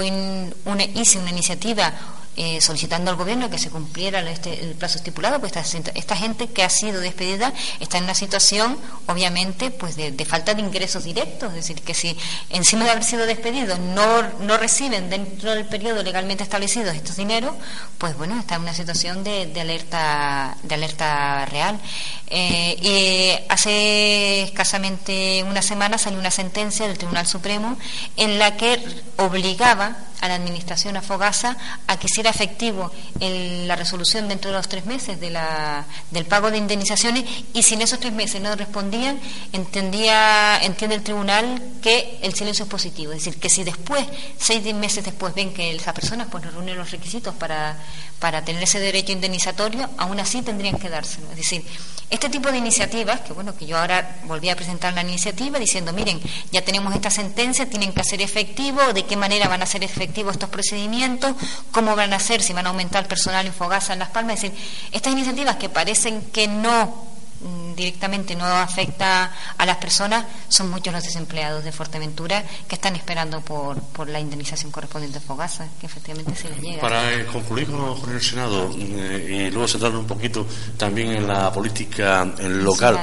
[0.64, 1.92] una, hice una iniciativa
[2.36, 6.64] eh, solicitando al gobierno que se cumpliera este, el plazo estipulado, pues esta, gente que
[6.64, 11.56] ha sido despedida está en una situación, obviamente, pues de, falta de ingresos directos, es
[11.56, 12.18] decir, que si
[12.50, 17.56] encima de haber sido despedidos no, no reciben dentro del periodo legalmente establecido estos dineros,
[17.98, 21.80] pues bueno, está en una situación de, alerta de alerta real.
[22.28, 27.78] Eh, y hace escasamente una semana salió una sentencia del Tribunal Supremo
[28.18, 28.84] en la que
[29.18, 34.70] obligaba a la Administración a Fogasa a que hiciera efectivo la resolución dentro de los
[34.70, 38.56] tres meses de la, del pago de indemnizaciones y si en esos tres meses no
[38.56, 39.20] respondían,
[39.52, 43.12] entendía, entiende el tribunal que el silencio es positivo.
[43.12, 44.08] Es decir, que si después,
[44.38, 47.78] seis meses después, ven que esas personas pues, no reúnen los requisitos para,
[48.20, 51.30] para tener ese derecho indemnizatorio, aún así tendrían que dárselo.
[51.32, 51.66] Es decir,
[52.10, 55.92] este tipo de iniciativas, que bueno, que yo ahora volví a presentar la iniciativa diciendo,
[55.92, 59.84] miren, ya tenemos esta sentencia, tienen que hacer efectivo, de qué manera van a ser
[59.84, 61.36] efectivos estos procedimientos,
[61.72, 64.36] cómo van a ser, si van a aumentar el personal en Fogasa en Las Palmas.
[64.36, 64.60] Es decir,
[64.92, 70.94] estas iniciativas que parecen que no Mm, directamente no afecta a las personas, son muchos
[70.94, 75.88] los desempleados de Fuerteventura que están esperando por, por la indemnización correspondiente a Fogasa, que
[75.88, 76.82] efectivamente se les llega.
[76.82, 80.48] Para eh, concluir con, el Senado eh, y luego centrarnos un poquito
[80.78, 83.00] también en la política local,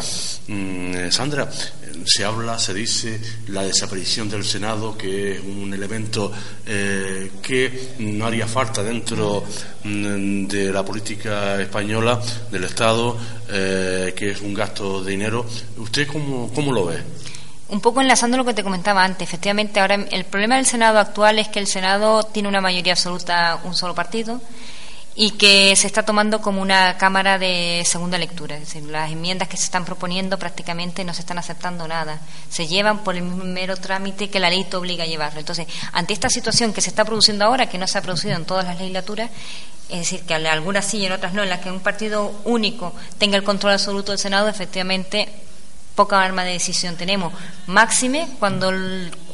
[0.48, 1.46] mm, eh, Sandra,
[2.05, 6.33] se habla, se dice la desaparición del Senado, que es un elemento
[6.66, 9.44] eh, que no haría falta dentro
[9.85, 13.16] mm, de la política española, del Estado,
[13.48, 15.46] eh, que es un gasto de dinero.
[15.79, 16.98] ¿Usted cómo, cómo lo ve?
[17.68, 21.38] Un poco enlazando lo que te comentaba antes, efectivamente, ahora el problema del Senado actual
[21.38, 24.40] es que el Senado tiene una mayoría absoluta, un solo partido,
[25.22, 28.56] y que se está tomando como una cámara de segunda lectura.
[28.56, 32.22] Es decir, las enmiendas que se están proponiendo prácticamente no se están aceptando nada.
[32.48, 35.40] Se llevan por el mero trámite que la ley te obliga a llevarlo.
[35.40, 38.46] Entonces, ante esta situación que se está produciendo ahora, que no se ha producido en
[38.46, 39.30] todas las legislaturas,
[39.90, 42.94] es decir, que algunas sí y en otras no, en las que un partido único
[43.18, 45.28] tenga el control absoluto del Senado, efectivamente
[46.00, 47.30] poca arma de decisión tenemos.
[47.66, 48.72] Máxime cuando,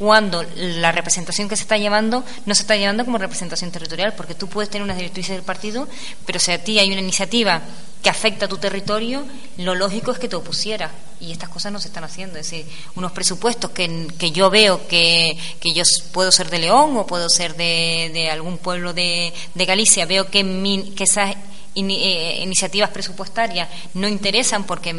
[0.00, 4.34] cuando la representación que se está llevando no se está llevando como representación territorial, porque
[4.34, 5.86] tú puedes tener unas directrices del partido,
[6.26, 7.62] pero si a ti hay una iniciativa
[8.02, 9.24] que afecta a tu territorio,
[9.58, 10.90] lo lógico es que te opusieras.
[11.20, 12.36] Y estas cosas no se están haciendo.
[12.36, 16.96] Es decir, unos presupuestos que, que yo veo que, que, yo puedo ser de León
[16.96, 21.36] o puedo ser de, de algún pueblo de, de Galicia, veo que, mi, que esas
[21.76, 24.94] eh, iniciativas presupuestarias no interesan porque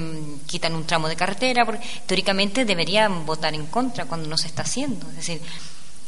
[0.45, 4.61] quitan un tramo de carretera, porque teóricamente deberían votar en contra cuando no se está
[4.61, 5.07] haciendo.
[5.09, 5.41] Es decir,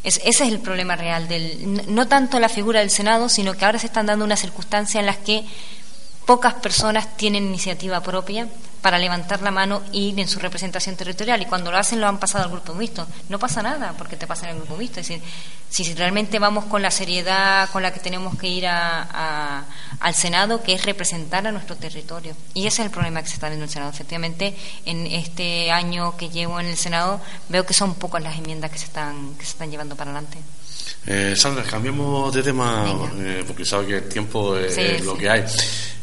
[0.03, 3.79] ese es el problema real del no tanto la figura del Senado, sino que ahora
[3.79, 5.43] se están dando unas circunstancias en las que
[6.29, 8.47] pocas personas tienen iniciativa propia
[8.83, 11.41] para levantar la mano e ir en su representación territorial.
[11.41, 13.07] Y cuando lo hacen, lo han pasado al grupo mixto.
[13.29, 14.99] No pasa nada porque te pasa en el grupo mixto.
[14.99, 15.23] Es decir,
[15.71, 19.65] si realmente vamos con la seriedad con la que tenemos que ir a,
[19.99, 22.35] al Senado, que es representar a nuestro territorio.
[22.53, 23.89] Y ese es el problema que se está viendo en el Senado.
[23.89, 28.69] Efectivamente, en este año que llevo en el Senado, veo que son pocas las enmiendas
[28.69, 30.37] que se están, que se están llevando para adelante.
[31.07, 32.85] Eh, Sandra, cambiemos de tema
[33.17, 35.43] eh, porque sabe que el tiempo es, lo que hay.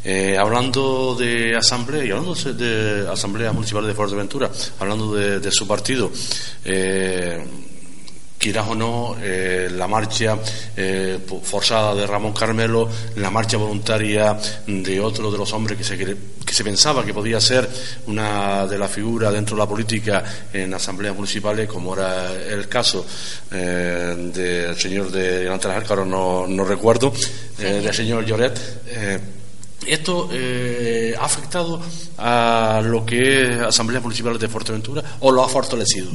[0.08, 6.12] Eh, hablando de asamblea y hablando de asamblea municipal de Fuerteventura, hablando de, su partido,
[6.64, 7.44] eh,
[8.38, 10.38] quieras o no, eh, la marcha
[10.76, 15.98] eh, forzada de Ramón Carmelo, la marcha voluntaria de otro de los hombres que se,
[15.98, 17.68] que se pensaba que podía ser
[18.06, 23.04] una de las figuras dentro de la política en asambleas municipales, como era el caso
[23.50, 27.12] eh, del señor de de las no, no recuerdo,
[27.58, 28.56] del señor Lloret.
[29.84, 31.80] ¿Esto ha afectado
[32.18, 36.10] a lo que es asambleas municipales de Fuerteventura o lo ha fortalecido?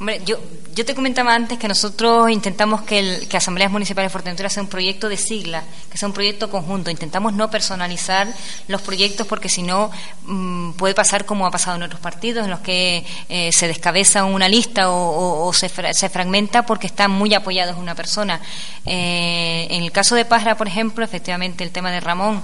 [0.00, 0.38] Hombre, yo,
[0.74, 4.68] yo te comentaba antes que nosotros intentamos que, que Asambleas Municipales de Fuerteventura sea un
[4.70, 6.90] proyecto de sigla, que sea un proyecto conjunto.
[6.90, 8.26] Intentamos no personalizar
[8.66, 9.90] los proyectos porque si no
[10.24, 14.24] mm, puede pasar como ha pasado en otros partidos, en los que eh, se descabeza
[14.24, 18.40] una lista o, se, se, fragmenta porque están muy apoyados una persona.
[18.86, 22.42] Eh, en el caso de Pasra, por ejemplo, efectivamente el tema de Ramón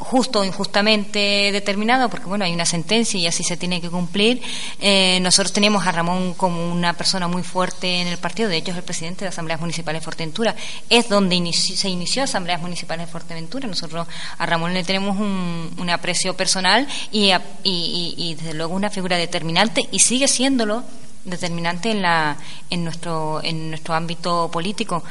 [0.00, 4.42] justo o injustamente determinado, porque bueno, hay una sentencia y así se tiene que cumplir.
[4.80, 8.72] Eh, nosotros tenemos a Ramón como una persona muy fuerte en el partido, de hecho
[8.72, 10.56] es el presidente de Asambleas Municipales de Fuerteventura,
[10.88, 13.68] es donde se inició Asambleas Municipales de Fuerteventura.
[13.68, 14.06] Nosotros
[14.38, 17.32] a Ramón le tenemos un, aprecio personal y,
[17.64, 20.84] y, desde luego una figura determinante y sigue siéndolo
[21.24, 22.36] determinante en, la,
[22.70, 25.02] en, nuestro, en nuestro ámbito político.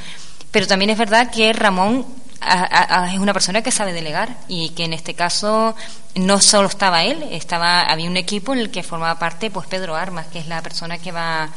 [0.52, 2.06] Pero también es verdad que Ramón
[2.42, 5.76] es una persona que sabe delegar y que en este caso
[6.16, 9.96] no solo estaba él, estaba había un equipo en el que formaba parte pues Pedro
[9.96, 11.50] Armas, que es la persona que va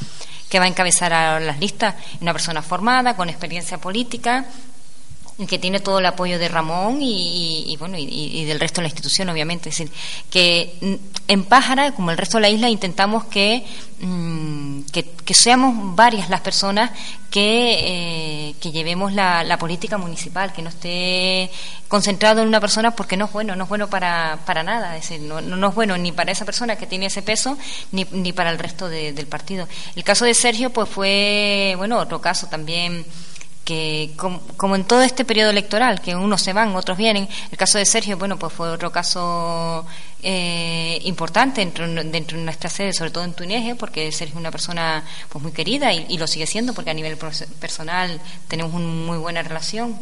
[0.48, 4.44] que va a encabezar a las listas, una persona formada, con experiencia política,
[5.46, 9.28] que tiene todo el apoyo de Ramón y, bueno y, del resto de la institución
[9.28, 9.68] obviamente.
[9.68, 9.92] Es decir
[10.30, 13.64] que en Pájara como el resto de la isla intentamos que
[14.00, 16.90] mm, que, seamos varias las personas
[17.30, 21.50] que, eh, que llevemos la, política municipal que no esté
[21.88, 24.96] concentrado en una persona porque no es bueno no es bueno para, para nada.
[24.96, 27.56] Es decir no, no, es bueno ni para esa persona que tiene ese peso
[27.92, 29.66] ni, ni para el resto del partido.
[29.96, 33.04] El caso de Sergio pues fue bueno otro caso también
[33.64, 37.78] que como, en todo este periodo electoral, que unos se van, otros vienen, el caso
[37.78, 39.86] de Sergio, bueno, pues fue otro caso
[40.22, 44.50] eh, importante dentro, dentro, de nuestra sede, sobre todo en Tuneje, porque Sergio es una
[44.50, 49.18] persona pues muy querida y, lo sigue siendo, porque a nivel personal tenemos una muy
[49.18, 49.96] buena relación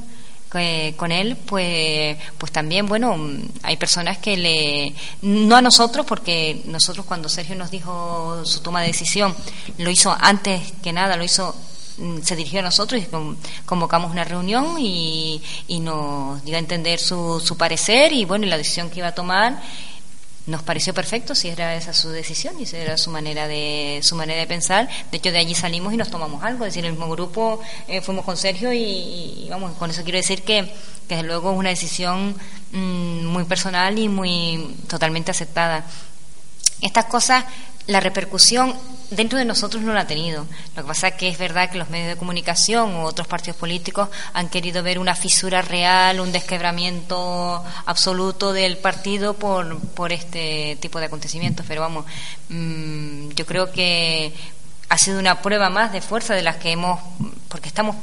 [0.55, 3.17] eh, con él, pues, pues también, bueno,
[3.63, 8.81] hay personas que le, no a nosotros, porque nosotros cuando Sergio nos dijo su toma
[8.81, 9.35] de decisión,
[9.79, 11.55] lo hizo antes que nada, lo hizo
[12.23, 13.07] se dirigió a nosotros y
[13.67, 15.43] convocamos una reunión y,
[15.81, 19.61] nos dio a entender su, su parecer y bueno, la decisión que iba a tomar
[20.47, 24.17] nos pareció perfecto si era esa su decisión y si era su manera de su
[24.17, 24.89] manera de pensar.
[25.11, 28.01] De hecho de allí salimos y nos tomamos algo es decir el mismo grupo eh,
[28.01, 30.65] fuimos con Sergio y, vamos con eso quiero decir que,
[31.09, 32.35] que desde luego es una decisión
[32.73, 35.85] mm, muy personal y muy totalmente aceptada.
[36.81, 37.45] Estas cosas
[37.91, 38.75] la repercusión
[39.11, 40.47] dentro de nosotros no la ha tenido.
[40.77, 43.57] Lo que pasa es que es verdad que los medios de comunicación u otros partidos
[43.57, 50.79] políticos han querido ver una fisura real, un desquebramiento absoluto del partido por, por este
[50.81, 51.67] tipo de acontecimientos.
[51.67, 52.05] Pero vamos,
[52.49, 54.33] mm, yo creo que
[54.89, 57.01] ha sido una prueba más de fuerza de las que hemos,
[57.49, 57.97] porque estamos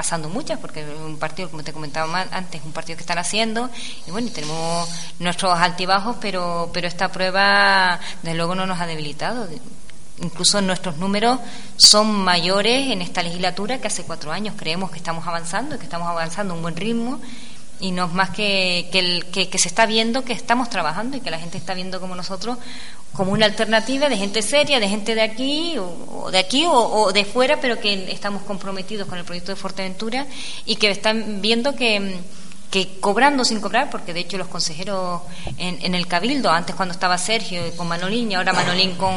[0.00, 3.68] pasando muchas, porque un partido, como te comentaba antes, un partido que están haciendo,
[4.06, 8.86] y bueno, y tenemos nuestros altibajos, pero, pero esta prueba, desde luego, no nos ha
[8.86, 9.46] debilitado
[10.22, 11.38] incluso nuestros números
[11.76, 14.54] son mayores en esta legislatura que hace cuatro años.
[14.56, 17.20] Creemos que estamos avanzando, que estamos avanzando a un buen ritmo
[17.80, 21.30] y no es más que, que, que, se está viendo que estamos trabajando y que
[21.30, 22.58] la gente está viendo como nosotros
[23.12, 27.24] como una alternativa de gente seria, de gente de aquí o, de aquí o, de
[27.24, 30.26] fuera, pero que estamos comprometidos con el proyecto de Fuerteventura
[30.64, 32.18] y que están viendo que
[32.70, 35.22] que cobrando sin cobrar, porque de hecho los consejeros
[35.58, 39.12] en, el Cabildo, antes cuando estaba Sergio con Manolín y ahora Manolín con,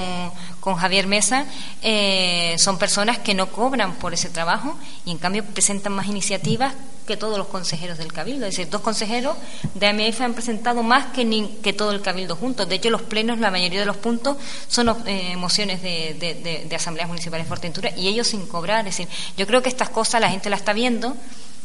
[0.59, 1.45] con Javier Mesa,
[1.83, 6.73] eh, son personas que no cobran por ese trabajo y en cambio presentan más iniciativas
[7.05, 8.47] que todos los consejeros del Cabildo.
[8.47, 9.35] Es decir, dos consejeros
[9.75, 12.67] de AMF han presentado más que, ni, que todo el Cabildo juntos.
[12.67, 14.37] De hecho, los plenos, la mayoría de los puntos
[14.67, 18.87] son eh, mociones de, de, de, asambleas municipales de Fuerteventura y ellos sin cobrar.
[18.87, 21.15] Es decir, yo creo que estas cosas la gente la está viendo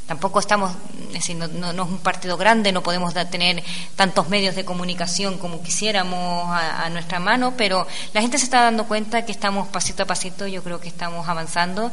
[0.08, 0.72] Tampoco estamos,
[1.08, 3.62] es decir, no, no, es un partido grande, no podemos tener
[3.94, 8.84] tantos medios de comunicación como quisiéramos a, nuestra mano, pero la gente se está dando
[8.84, 11.92] cuenta que estamos pasito a pasito, yo creo que estamos avanzando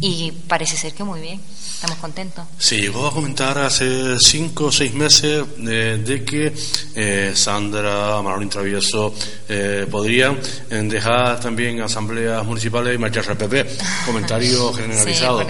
[0.00, 1.40] y parece ser que muy bien,
[1.74, 2.44] estamos contentos.
[2.58, 6.52] Sí, llegó a comentar hace cinco o seis meses eh, de que
[6.96, 9.14] eh, Sandra, Marolín Travieso
[9.48, 10.36] eh, podrían
[10.70, 13.66] eh, dejar también asambleas municipales y marcharse al PP.
[14.06, 15.46] Comentario generalizado.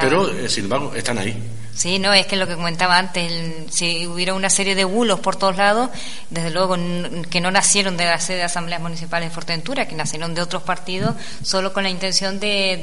[0.00, 1.39] pero, sin embargo, están ahí.
[1.74, 5.36] Sí, no, es que lo que comentaba antes, si hubiera una serie de bulos por
[5.36, 5.90] todos lados,
[6.28, 6.76] desde luego
[7.30, 10.62] que no nacieron de la sede de asambleas municipales de Fuerteventura, que nacieron de otros
[10.62, 12.80] partidos, solo con la intención de,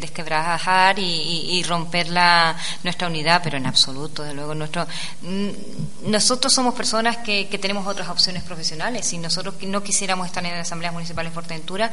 [0.00, 4.54] desquebrajar y, romper la, nuestra unidad, pero en absoluto, desde luego.
[4.54, 4.86] Nuestro,
[6.04, 9.06] nosotros somos personas que, que tenemos otras opciones profesionales.
[9.06, 11.92] Si nosotros no quisiéramos estar en asambleas municipales de Fuerteventura,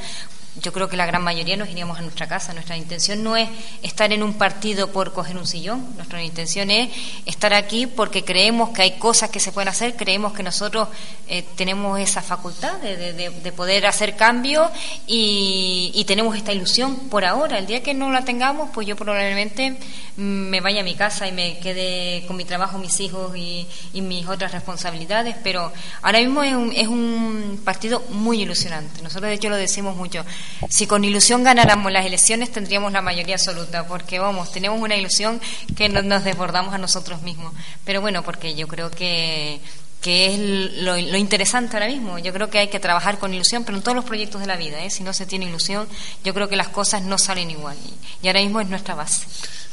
[0.62, 2.54] yo creo que la gran mayoría nos iríamos a nuestra casa.
[2.54, 3.50] Nuestra intención no es
[3.82, 5.96] estar en un partido por coger un sillón.
[5.96, 6.90] Nuestra intención es
[7.26, 10.88] estar aquí porque creemos que hay cosas que se pueden hacer, creemos que nosotros
[11.28, 14.70] eh, tenemos esa facultad de, poder hacer cambios
[15.08, 17.60] y, tenemos esta ilusión por ahora.
[17.60, 19.78] El día que no la tengamos, pues yo probablemente
[20.18, 24.28] me vaya a mi casa y me quede con mi trabajo, mis hijos y, mis
[24.28, 25.36] otras responsabilidades.
[25.44, 29.04] Pero ahora mismo es un, es un partido muy ilusionante.
[29.04, 30.26] Nosotros, de hecho, lo decimos mucho.
[30.70, 35.40] Si con ilusión ganáramos las elecciones, tendríamos la mayoría absoluta, porque vamos, tenemos una ilusión
[35.76, 37.54] que nos desbordamos a nosotros mismos.
[37.86, 39.62] Pero bueno, porque yo creo que
[40.02, 42.20] que es lo, interesante ahora mismo.
[42.20, 44.56] Yo creo que hay que trabajar con ilusión, pero en todos los proyectos de la
[44.56, 44.90] vida, ¿eh?
[44.90, 45.88] si no se tiene ilusión,
[46.24, 47.78] yo creo que las cosas no salen igual.
[48.22, 49.26] y ahora mismo es nuestra base.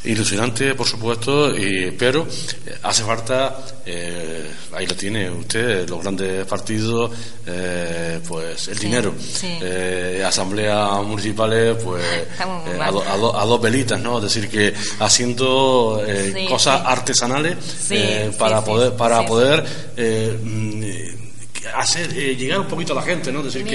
[0.04, 1.52] Ilusionante, por supuesto,
[1.98, 2.26] pero
[2.66, 7.10] eh, hace falta, eh, ahí lo tiene usted, los grandes partidos,
[7.44, 9.14] eh, pues el dinero.
[10.24, 12.04] asambleas municipales, pues
[12.38, 12.90] a,
[13.46, 14.18] dos velitas, ¿no?
[14.18, 16.00] Es decir, que haciendo
[16.48, 17.56] cosas artesanales
[18.38, 19.64] para poder, para poder
[21.74, 23.42] mm, hacer llegar un poquito a la gente, ¿no?
[23.42, 23.70] decir que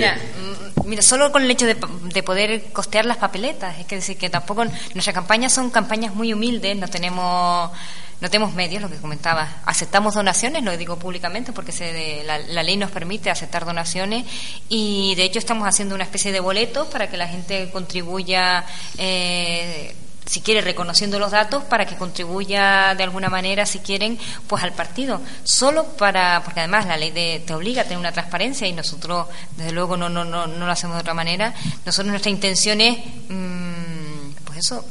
[0.85, 1.75] Mira, solo con el hecho de,
[2.23, 6.75] poder costear las papeletas, es que decir que tampoco nuestras campañas son campañas muy humildes,
[6.77, 7.71] no tenemos
[8.19, 9.61] no tenemos medios, lo que comentaba.
[9.65, 14.25] Aceptamos donaciones, lo digo públicamente porque se, la, ley nos permite aceptar donaciones
[14.69, 18.63] y de hecho estamos haciendo una especie de boleto para que la gente contribuya
[18.99, 19.95] eh,
[20.25, 24.73] si quiere, reconociendo los datos para que contribuya de alguna manera, si quieren, pues al
[24.73, 25.19] partido.
[25.43, 27.11] Solo para, porque además la ley
[27.45, 30.71] te obliga a tener una transparencia y nosotros, desde luego, no, no, no, no lo
[30.71, 31.53] hacemos de otra manera.
[31.85, 32.97] Nosotros, nuestra intención es,
[33.29, 34.85] mm, pues eso,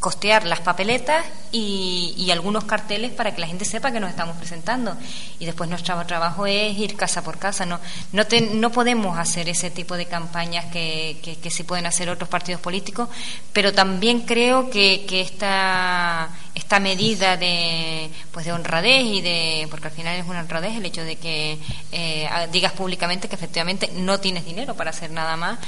[0.00, 4.96] costear las papeletas y, algunos carteles para que la gente sepa que nos estamos presentando.
[5.38, 7.66] Y después nuestro trabajo es ir casa por casa.
[7.66, 7.78] No,
[8.12, 8.22] no,
[8.54, 13.08] no podemos hacer ese tipo de campañas que, que, sí pueden hacer otros partidos políticos,
[13.52, 19.88] pero también creo que, que esta, esta medida de, pues de honradez y de, porque
[19.88, 21.58] al final es una honradez el hecho de que
[21.92, 25.58] eh, digas públicamente que efectivamente no tienes dinero para hacer nada más,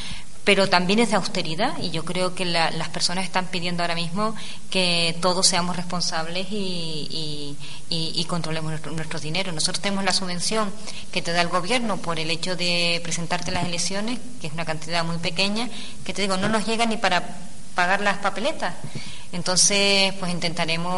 [0.44, 4.34] pero también es de austeridad y yo creo que las personas están pidiendo ahora mismo
[4.70, 7.56] que todos seamos responsables y,
[8.26, 9.52] controlemos nuestro, nuestro, dinero.
[9.52, 10.72] Nosotros tenemos la subvención
[11.12, 14.64] que te da el gobierno por el hecho de presentarte las elecciones, que es una
[14.64, 15.68] cantidad muy pequeña,
[16.04, 17.22] que te digo, no nos llega ni para
[17.74, 18.74] pagar las papeletas.
[19.32, 20.92] Entonces, pues intentaremos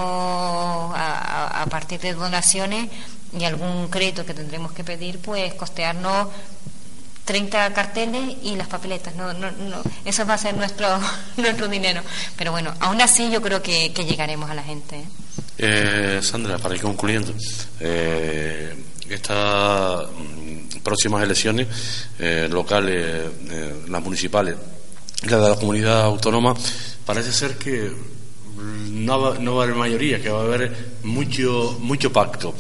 [0.95, 2.89] a, a partir de donaciones
[3.37, 6.29] y algún crédito que tendremos que pedir, pues costearnos
[7.25, 9.15] 30 carteles y las papeletas.
[9.17, 10.87] No, no, no, eso va a ser nuestro,
[11.37, 12.03] nuestro dinero.
[12.37, 14.97] Pero bueno, aún así yo creo que, llegaremos a la gente.
[14.97, 15.07] ¿eh?
[15.59, 17.33] Eh, Sandra, para ir concluyendo,
[17.81, 18.75] eh,
[19.09, 21.69] estas mm, próximas elecciones
[22.51, 23.25] locales,
[23.89, 24.57] las municipales
[25.23, 26.55] y las de la comunidad autónoma,
[27.07, 28.14] parece ser que
[28.91, 32.55] no va, no va a haber mayoría, que va a haber mucho, mucho pacto.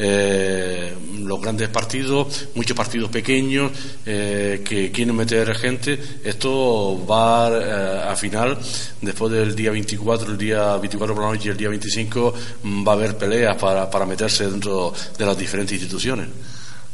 [0.00, 0.94] Eh,
[1.24, 3.72] los grandes partidos, muchos partidos pequeños
[4.06, 5.98] eh, que quieren meter gente.
[6.22, 8.56] Esto va eh, a final,
[9.00, 12.86] después del día 24, el día 24 por la noche y el día 25, mm,
[12.86, 16.28] va a haber peleas para, para meterse dentro de las diferentes instituciones.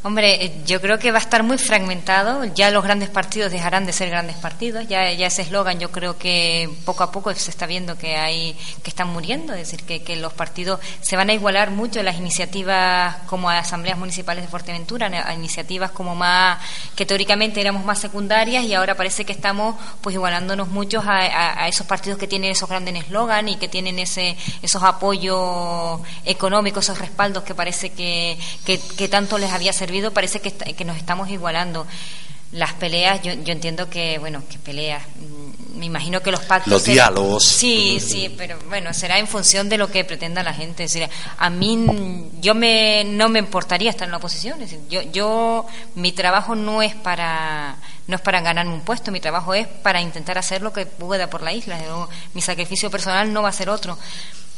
[0.06, 2.44] Hombre, eh, yo creo que va a estar muy fragmentado.
[2.54, 4.86] Ya los grandes partidos dejarán de ser grandes partidos.
[4.86, 8.54] Ya, ya ese eslogan, yo creo que poco a poco se está viendo que hay
[8.82, 9.54] que están muriendo.
[9.54, 13.96] Es decir, que, los partidos se van a igualar mucho las iniciativas como a asambleas
[13.96, 16.58] municipales de Fuerteventura, a iniciativas como más
[16.94, 21.86] que teóricamente éramos más secundarias y ahora parece que estamos pues igualándonos mucho a, esos
[21.86, 27.42] partidos que tienen esos grandes eslogan y que tienen ese esos apoyos económicos, esos respaldos
[27.42, 31.86] que parece que, que tanto les había servido parece que, que nos estamos igualando.
[32.52, 35.02] Las peleas, yo, yo entiendo que, bueno, que peleas.
[35.16, 36.72] Mm, me imagino que los pactos.
[36.72, 37.44] Los diálogos.
[37.44, 40.84] Sí, sí, pero bueno, será en función de lo que pretenda la gente.
[40.84, 44.62] Es decir, a mí yo me, no me importaría estar en la oposición.
[44.62, 45.66] Es decir, yo, yo,
[45.96, 47.76] mi trabajo no es para
[48.06, 51.30] no es para ganarme un puesto, mi trabajo es para intentar hacer lo que pueda
[51.30, 51.78] por la isla.
[52.34, 53.98] Mi sacrificio personal no va a ser otro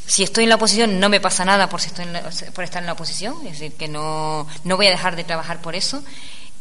[0.07, 2.05] si estoy en la oposición no me pasa nada por, si estoy
[2.53, 5.61] por estar en la oposición, es decir, que no, no voy a dejar de trabajar
[5.61, 6.01] por eso.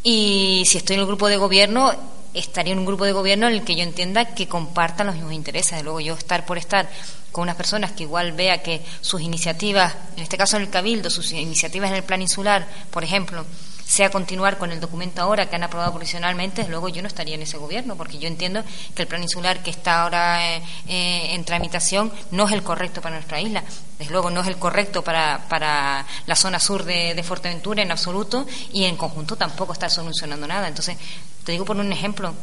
[0.03, 1.93] Y si estoy en el grupo de gobierno,
[2.35, 5.33] estaría en un grupo de gobierno en el que yo entienda que compartan los mismos
[5.33, 5.83] intereses.
[5.83, 6.89] Luego yo estar por estar
[7.31, 11.09] con unas personas que igual vea que sus iniciativas, en este caso en el Cabildo,
[11.09, 13.45] sus iniciativas en el plan insular, por ejemplo,
[13.87, 17.43] sea continuar con el documento ahora que han aprobado provisionalmente, luego yo no estaría en
[17.43, 18.65] ese gobierno, porque yo entiendo
[18.95, 23.01] que el plan insular que está ahora eh, eh, en tramitación no es el correcto
[23.01, 23.63] para nuestra isla.
[23.99, 27.93] Desde luego no es el correcto para, para la zona sur de, de Fuerteventura en
[27.93, 30.67] absoluto y en conjunto tampoco está solucionando nada.
[30.67, 30.97] Entonces,
[31.45, 32.35] te digo por un ejemplo,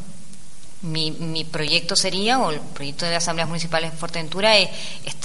[0.84, 4.70] mi, mi proyecto sería, o el proyecto de asambleas municipales de Fuerteventura, es,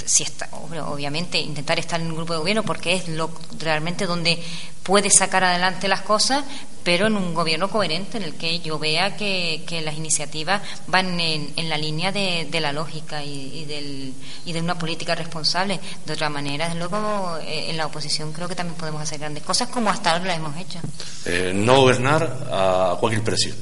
[0.04, 4.42] si está, obviamente intentar estar en un grupo de gobierno porque es lo realmente donde
[4.82, 6.44] puede sacar adelante las cosas,
[6.82, 11.20] pero en un gobierno coherente en el que yo vea que, que las iniciativas van
[11.20, 14.14] en, en la línea de, de la lógica y, del,
[14.46, 15.78] y de una política responsable.
[16.06, 19.42] De otra manera, desde luego, eh, en la oposición creo que también podemos hacer grandes
[19.42, 20.78] cosas como hasta ahora las hemos hecho.
[21.26, 23.54] Eh, no gobernar a cualquier precio.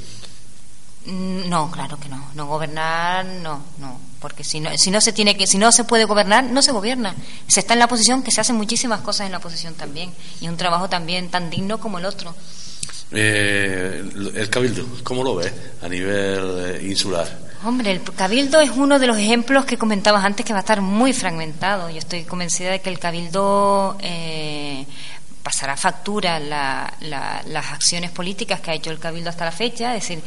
[1.06, 2.30] Mm, no, claro que no.
[2.34, 4.00] No gobernar, no, no.
[4.20, 6.72] Porque si no, si no se tiene que, si no se puede gobernar, no se
[6.72, 7.14] gobierna.
[7.46, 10.48] Se está en la posición que se hacen muchísimas cosas en la oposición también y
[10.48, 12.34] un trabajo también tan digno como el otro.
[13.12, 14.02] Eh,
[14.34, 17.46] el cabildo, ¿cómo lo ves a nivel eh, insular?
[17.64, 20.80] Hombre, el cabildo es uno de los ejemplos que comentabas antes que va a estar
[20.80, 21.88] muy fragmentado.
[21.88, 24.84] Yo estoy convencida de que el cabildo eh,
[25.42, 29.94] pasará factura la, la, las acciones políticas que ha hecho el cabildo hasta la fecha,
[29.94, 30.22] es decir,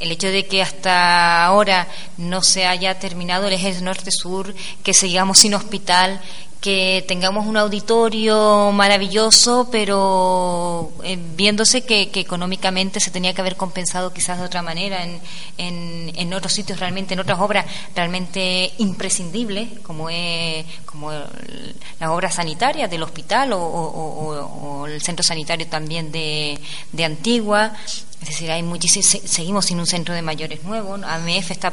[0.00, 1.86] el hecho de que hasta ahora
[2.16, 6.20] no se haya terminado el eje norte-sur, que sigamos sin hospital,
[6.60, 14.12] que tengamos un auditorio maravilloso, pero eh, viéndose que, económicamente se tenía que haber compensado
[14.12, 20.10] quizás de otra manera en, en, otros sitios realmente, en otras obras realmente imprescindibles, como
[20.10, 26.58] es como las obras sanitarias del hospital o, el centro sanitario también de,
[26.92, 27.72] de Antigua.
[28.20, 30.94] Es decir, hay muchísimos, seguimos sin un centro de mayores nuevo.
[30.94, 31.72] AMF está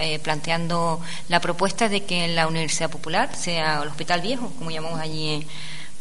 [0.00, 5.00] eh, planteando la propuesta de que la Universidad Popular sea el Hospital Viejo, como llamamos
[5.00, 5.46] allí,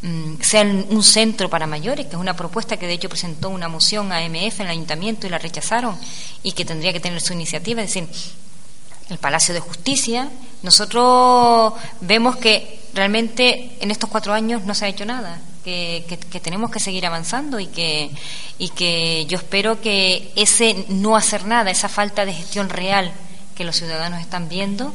[0.01, 3.67] mm, sea un centro para mayores, que es una propuesta que de hecho presentó una
[3.67, 5.97] moción a AMF en el ayuntamiento y la rechazaron
[6.43, 7.81] y que tendría que tener su iniciativa.
[7.81, 8.09] Es decir,
[9.09, 10.29] el Palacio de Justicia,
[10.63, 16.71] nosotros vemos que realmente en estos cuatro años no se ha hecho nada que, tenemos
[16.71, 18.09] que seguir avanzando y que,
[18.57, 23.11] y que yo espero que ese no hacer nada, esa falta de gestión real
[23.57, 24.93] que los ciudadanos están viendo,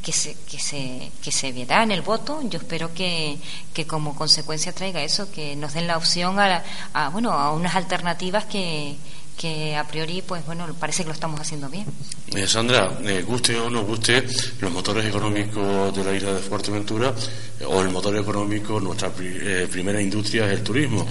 [0.00, 3.38] que se, que se, que se verá en el voto, yo espero que,
[3.72, 6.62] que como consecuencia traiga eso, que nos den la opción a,
[6.92, 8.96] a bueno, a unas alternativas que,
[9.36, 11.86] que a priori, pues bueno, parece que lo estamos haciendo bien.
[12.34, 14.24] Eh, Sandra, eh, guste o no guste,
[14.60, 17.12] los motores económicos de la isla de Fuerteventura
[17.58, 21.06] eh, o el motor económico, nuestra primera industria es el turismo.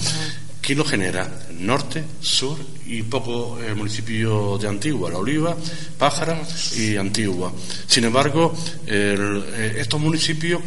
[0.64, 1.30] ¿Quién lo genera?
[1.59, 5.55] Norte, sur y poco el municipio de Antigua, La Oliva,
[5.97, 6.41] Pájara
[6.78, 7.51] y Antigua.
[7.86, 8.53] Sin embargo,
[8.88, 10.61] estos municipios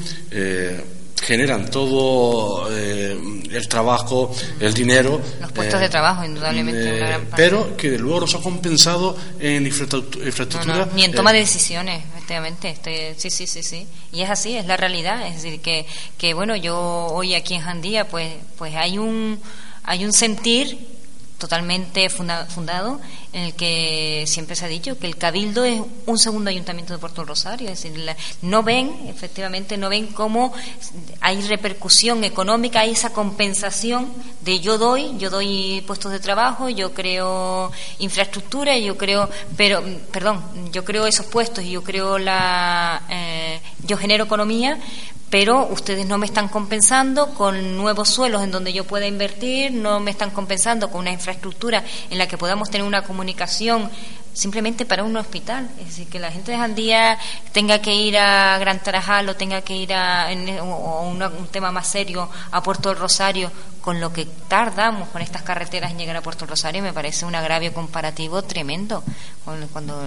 [1.22, 3.18] generan todo eh,
[3.50, 5.20] el trabajo, el dinero.
[5.40, 7.14] Los puestos de eh, trabajo, indudablemente.
[7.14, 10.88] Eh, pero que luego los ha compensado en infraestructura.
[10.94, 12.76] ni en toma de decisiones, efectivamente.
[13.16, 13.86] sí, sí, sí, sí.
[14.12, 15.26] Y es así, es la realidad.
[15.26, 15.86] Es decir, que,
[16.18, 19.40] que bueno, yo hoy aquí en Jandía, pues, pues hay un,
[19.86, 20.95] hay un sentir
[21.38, 23.00] totalmente fundado
[23.32, 26.98] en el que siempre se ha dicho que el Cabildo es un segundo ayuntamiento de
[26.98, 30.52] Puerto Rosario, es decir, no ven, efectivamente, no ven cómo
[31.20, 34.10] hay repercusión económica, hay esa compensación
[34.40, 40.42] de yo doy, yo doy puestos de trabajo, yo creo infraestructura, yo creo, pero, perdón,
[40.72, 44.78] yo creo esos puestos y yo creo la, eh, yo genero economía,
[45.30, 49.98] pero ustedes no me están compensando con nuevos suelos en donde yo pueda invertir, no
[49.98, 53.90] me están compensando con una infraestructura en la que podamos tener una comunicación
[54.32, 55.68] simplemente para un hospital.
[55.78, 57.18] Es decir, que la gente de Jandía
[57.52, 62.28] tenga que ir a Gran Tarajal o tenga que ir a un tema más serio
[62.50, 63.50] a Puerto del Rosario,
[63.80, 67.24] con lo que tardamos con estas carreteras en llegar a Puerto del Rosario, me parece
[67.24, 69.02] un agravio comparativo tremendo.
[69.44, 70.02] Cuando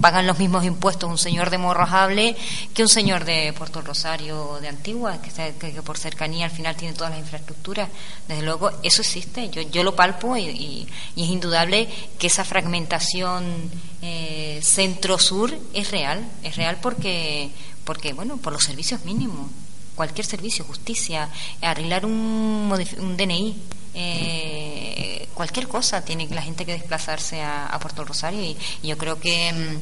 [0.00, 2.36] pagan los mismos impuestos un señor de Morrojable
[2.74, 7.10] que un señor de Puerto Rosario de Antigua, que, por cercanía al final tiene todas
[7.10, 7.88] las infraestructuras.
[8.28, 10.86] Desde luego, eso existe, yo, yo lo palpo y,
[11.16, 11.88] es indudable
[12.18, 13.70] que esa fragmentación
[14.02, 17.50] eh, centro-sur es real, es real porque,
[17.84, 19.50] porque, bueno, por los servicios mínimos.
[19.94, 21.28] Cualquier servicio, justicia,
[21.60, 23.54] arreglar un, un DNI,
[23.92, 25.09] eh,
[25.40, 29.76] cualquier cosa tiene la gente que desplazarse a, Puerto Rosario y, yo creo que mm,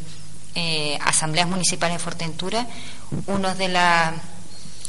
[0.54, 2.64] eh, asambleas municipales de Fortentura
[3.26, 4.14] una de las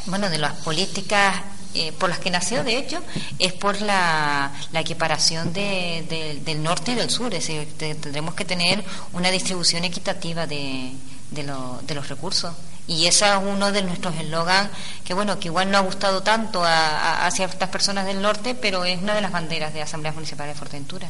[0.05, 1.41] bueno de las políticas
[1.73, 3.01] eh, por las que nació de hecho
[3.39, 7.33] es por la, la equiparación de, del norte y del sur.
[7.33, 10.93] Es decir tendremos que tener una distribución equitativa de
[11.41, 12.53] los recursos
[12.89, 14.69] y ese es uno de nuestros eslogans
[15.05, 18.83] que bueno que igual no ha gustado tanto a, a, ciertas personas del norte pero
[18.83, 21.07] es una de las banderas de asambleas municipales de Fortentura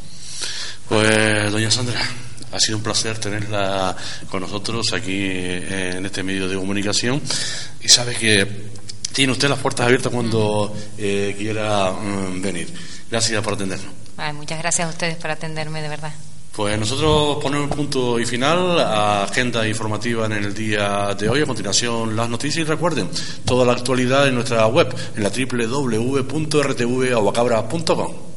[0.90, 2.02] pues doña Sandra
[2.52, 3.96] ha sido un placer tenerla
[4.30, 7.22] con nosotros aquí eh, en este medio de comunicación.
[7.82, 8.70] Y sabe que
[9.14, 12.74] tiene usted las puertas abiertas cuando eh, quiera mm, venir.
[13.10, 13.94] Gracias por atendernos.
[14.34, 16.12] Muchas gracias a ustedes por atenderme de verdad
[16.60, 21.42] pues nosotros ponemos punto y final a agenda informativa en el día de hoy.
[21.42, 23.08] A continuación, las noticias y recuerden
[23.46, 28.29] toda la actualidad en nuestra web en la www.rtvaguacabra.com.